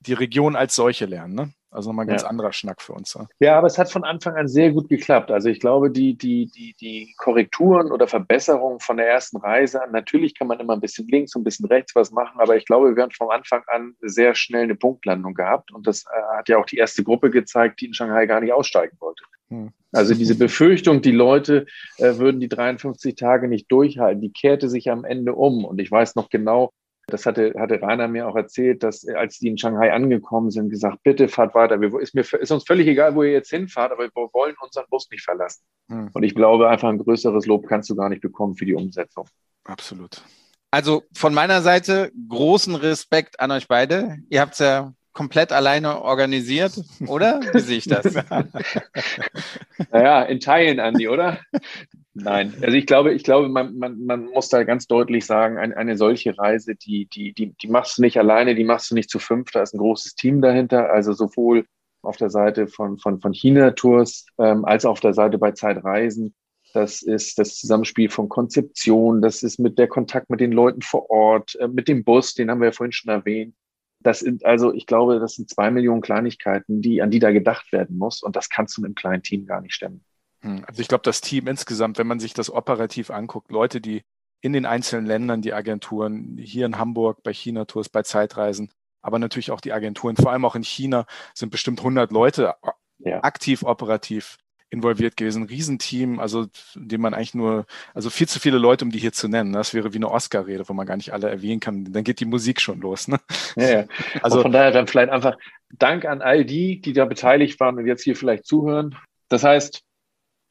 [0.01, 1.35] die Region als solche lernen.
[1.35, 1.53] Ne?
[1.71, 2.29] Also nochmal ein ganz ja.
[2.29, 3.13] anderer Schnack für uns.
[3.13, 3.27] Ja.
[3.39, 5.29] ja, aber es hat von Anfang an sehr gut geklappt.
[5.29, 9.91] Also ich glaube, die, die, die, die Korrekturen oder Verbesserungen von der ersten Reise an,
[9.91, 12.65] natürlich kann man immer ein bisschen links und ein bisschen rechts was machen, aber ich
[12.65, 15.71] glaube, wir haben von Anfang an sehr schnell eine Punktlandung gehabt.
[15.71, 18.53] Und das äh, hat ja auch die erste Gruppe gezeigt, die in Shanghai gar nicht
[18.53, 19.23] aussteigen wollte.
[19.49, 19.71] Hm.
[19.91, 21.67] Also diese Befürchtung, die Leute
[21.97, 25.65] äh, würden die 53 Tage nicht durchhalten, die kehrte sich am Ende um.
[25.65, 26.71] Und ich weiß noch genau,
[27.09, 31.03] das hatte, hatte Rainer mir auch erzählt, dass als die in Shanghai angekommen sind, gesagt,
[31.03, 31.81] bitte fahrt weiter.
[31.81, 34.85] Wir, ist, mir, ist uns völlig egal, wo ihr jetzt hinfahrt, aber wir wollen unseren
[34.89, 35.63] Bus nicht verlassen.
[35.89, 36.09] Hm.
[36.13, 39.27] Und ich glaube, einfach ein größeres Lob kannst du gar nicht bekommen für die Umsetzung.
[39.63, 40.23] Absolut.
[40.71, 44.17] Also von meiner Seite großen Respekt an euch beide.
[44.29, 47.41] Ihr habt es ja komplett alleine organisiert, oder?
[47.53, 48.05] Wie sehe ich das?
[49.91, 51.39] naja, in Teilen, Andi, oder?
[52.21, 55.75] Nein, also ich glaube, ich glaube, man, man, man muss da ganz deutlich sagen, eine,
[55.77, 59.09] eine solche Reise, die, die, die, die machst du nicht alleine, die machst du nicht
[59.09, 61.65] zu fünf, da ist ein großes Team dahinter, also sowohl
[62.01, 66.33] auf der Seite von, von, von China-Tours ähm, als auch auf der Seite bei Zeitreisen.
[66.73, 71.09] Das ist das Zusammenspiel von Konzeption, das ist mit der Kontakt mit den Leuten vor
[71.09, 73.55] Ort, äh, mit dem Bus, den haben wir ja vorhin schon erwähnt.
[74.01, 77.71] Das sind also, ich glaube, das sind zwei Millionen Kleinigkeiten, die, an die da gedacht
[77.73, 78.23] werden muss.
[78.23, 80.05] Und das kannst du mit einem kleinen Team gar nicht stemmen.
[80.41, 84.03] Hm, also ich glaube, das Team insgesamt, wenn man sich das operativ anguckt, Leute, die
[84.41, 88.71] in den einzelnen Ländern, die Agenturen, hier in Hamburg, bei China Tours, bei Zeitreisen,
[89.01, 92.55] aber natürlich auch die Agenturen, vor allem auch in China, sind bestimmt 100 Leute
[92.99, 93.23] ja.
[93.23, 94.37] aktiv operativ
[94.69, 95.43] involviert gewesen.
[95.43, 99.27] Riesenteam, also dem man eigentlich nur, also viel zu viele Leute, um die hier zu
[99.27, 99.51] nennen.
[99.53, 101.91] Das wäre wie eine Oscar-Rede, wo man gar nicht alle erwähnen kann.
[101.91, 103.07] Dann geht die Musik schon los.
[103.07, 103.19] Ne?
[103.55, 103.85] Ja, ja.
[104.21, 105.37] Also und von daher dann vielleicht einfach
[105.71, 108.95] Dank an all die, die da beteiligt waren und jetzt hier vielleicht zuhören.
[109.27, 109.81] Das heißt,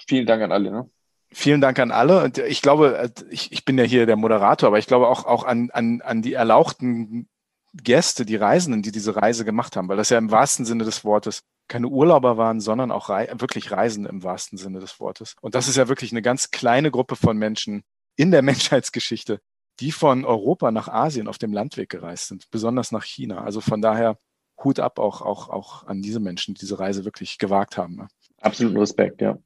[0.08, 0.70] vielen Dank an alle.
[0.70, 0.90] Ne?
[1.30, 2.24] Vielen Dank an alle.
[2.24, 5.44] Und ich glaube, ich, ich bin ja hier der Moderator, aber ich glaube auch, auch
[5.44, 7.28] an, an, an die erlauchten
[7.74, 11.04] Gäste, die Reisenden, die diese Reise gemacht haben, weil das ja im wahrsten Sinne des
[11.04, 15.36] Wortes keine Urlauber waren, sondern auch rei wirklich Reisende im wahrsten Sinne des Wortes.
[15.42, 17.82] Und das ist ja wirklich eine ganz kleine Gruppe von Menschen
[18.16, 19.40] in der Menschheitsgeschichte,
[19.80, 23.44] die von Europa nach Asien auf dem Landweg gereist sind, besonders nach China.
[23.44, 24.18] Also von daher
[24.64, 27.96] Hut ab auch, auch, auch an diese Menschen, die diese Reise wirklich gewagt haben.
[27.96, 28.08] Ne?
[28.40, 29.38] Absoluten Respekt, ja.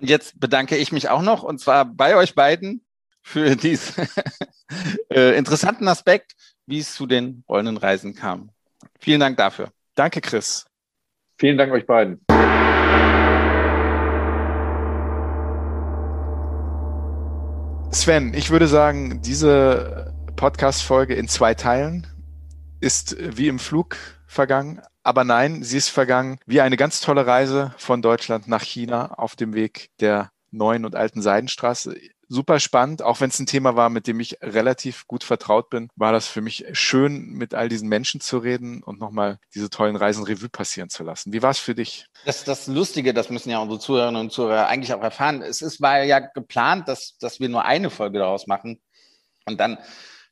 [0.00, 2.82] Und jetzt bedanke ich mich auch noch, und zwar bei euch beiden,
[3.22, 4.08] für diesen
[5.10, 6.32] äh, interessanten Aspekt,
[6.66, 8.50] wie es zu den rollenden Reisen kam.
[8.98, 9.70] Vielen Dank dafür.
[9.94, 10.64] Danke, Chris.
[11.38, 12.20] Vielen Dank euch beiden.
[17.92, 22.06] Sven, ich würde sagen, diese Podcast-Folge in zwei Teilen
[22.80, 23.96] ist wie im Flug
[24.30, 24.80] vergangen.
[25.02, 29.36] Aber nein, sie ist vergangen wie eine ganz tolle Reise von Deutschland nach China auf
[29.36, 31.94] dem Weg der neuen und alten Seidenstraße
[32.30, 35.88] super spannend, auch wenn es ein Thema war, mit dem ich relativ gut vertraut bin,
[35.96, 39.96] war das für mich schön, mit all diesen Menschen zu reden und nochmal diese tollen
[39.96, 41.32] Reisen Revue passieren zu lassen.
[41.32, 42.06] Wie war es für dich?
[42.24, 45.42] Das das Lustige, das müssen ja unsere Zuhörerinnen und Zuhörer eigentlich auch erfahren.
[45.42, 48.80] Es ist, war ja geplant, dass, dass wir nur eine Folge daraus machen.
[49.44, 49.78] Und dann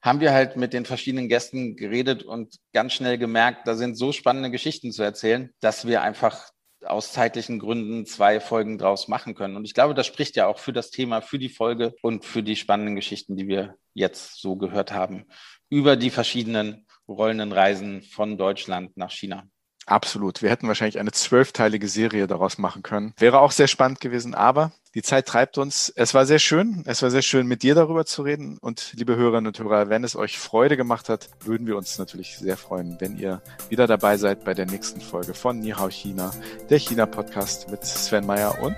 [0.00, 4.12] haben wir halt mit den verschiedenen Gästen geredet und ganz schnell gemerkt, da sind so
[4.12, 6.50] spannende Geschichten zu erzählen, dass wir einfach
[6.84, 9.56] aus zeitlichen Gründen zwei Folgen draus machen können.
[9.56, 12.42] Und ich glaube, das spricht ja auch für das Thema, für die Folge und für
[12.42, 15.26] die spannenden Geschichten, die wir jetzt so gehört haben,
[15.68, 19.48] über die verschiedenen rollenden Reisen von Deutschland nach China.
[19.88, 20.42] Absolut.
[20.42, 23.14] Wir hätten wahrscheinlich eine zwölfteilige Serie daraus machen können.
[23.16, 25.92] Wäre auch sehr spannend gewesen, aber die Zeit treibt uns.
[25.96, 26.82] Es war sehr schön.
[26.84, 28.58] Es war sehr schön, mit dir darüber zu reden.
[28.58, 32.36] Und liebe Hörerinnen und Hörer, wenn es euch Freude gemacht hat, würden wir uns natürlich
[32.36, 36.32] sehr freuen, wenn ihr wieder dabei seid bei der nächsten Folge von Nihao China,
[36.68, 38.76] der China-Podcast mit Sven Meyer und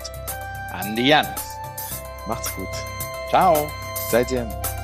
[0.71, 1.41] Andi Jans.
[2.27, 2.67] Macht's gut.
[3.29, 3.69] Ciao.
[4.09, 4.80] Seid ihr.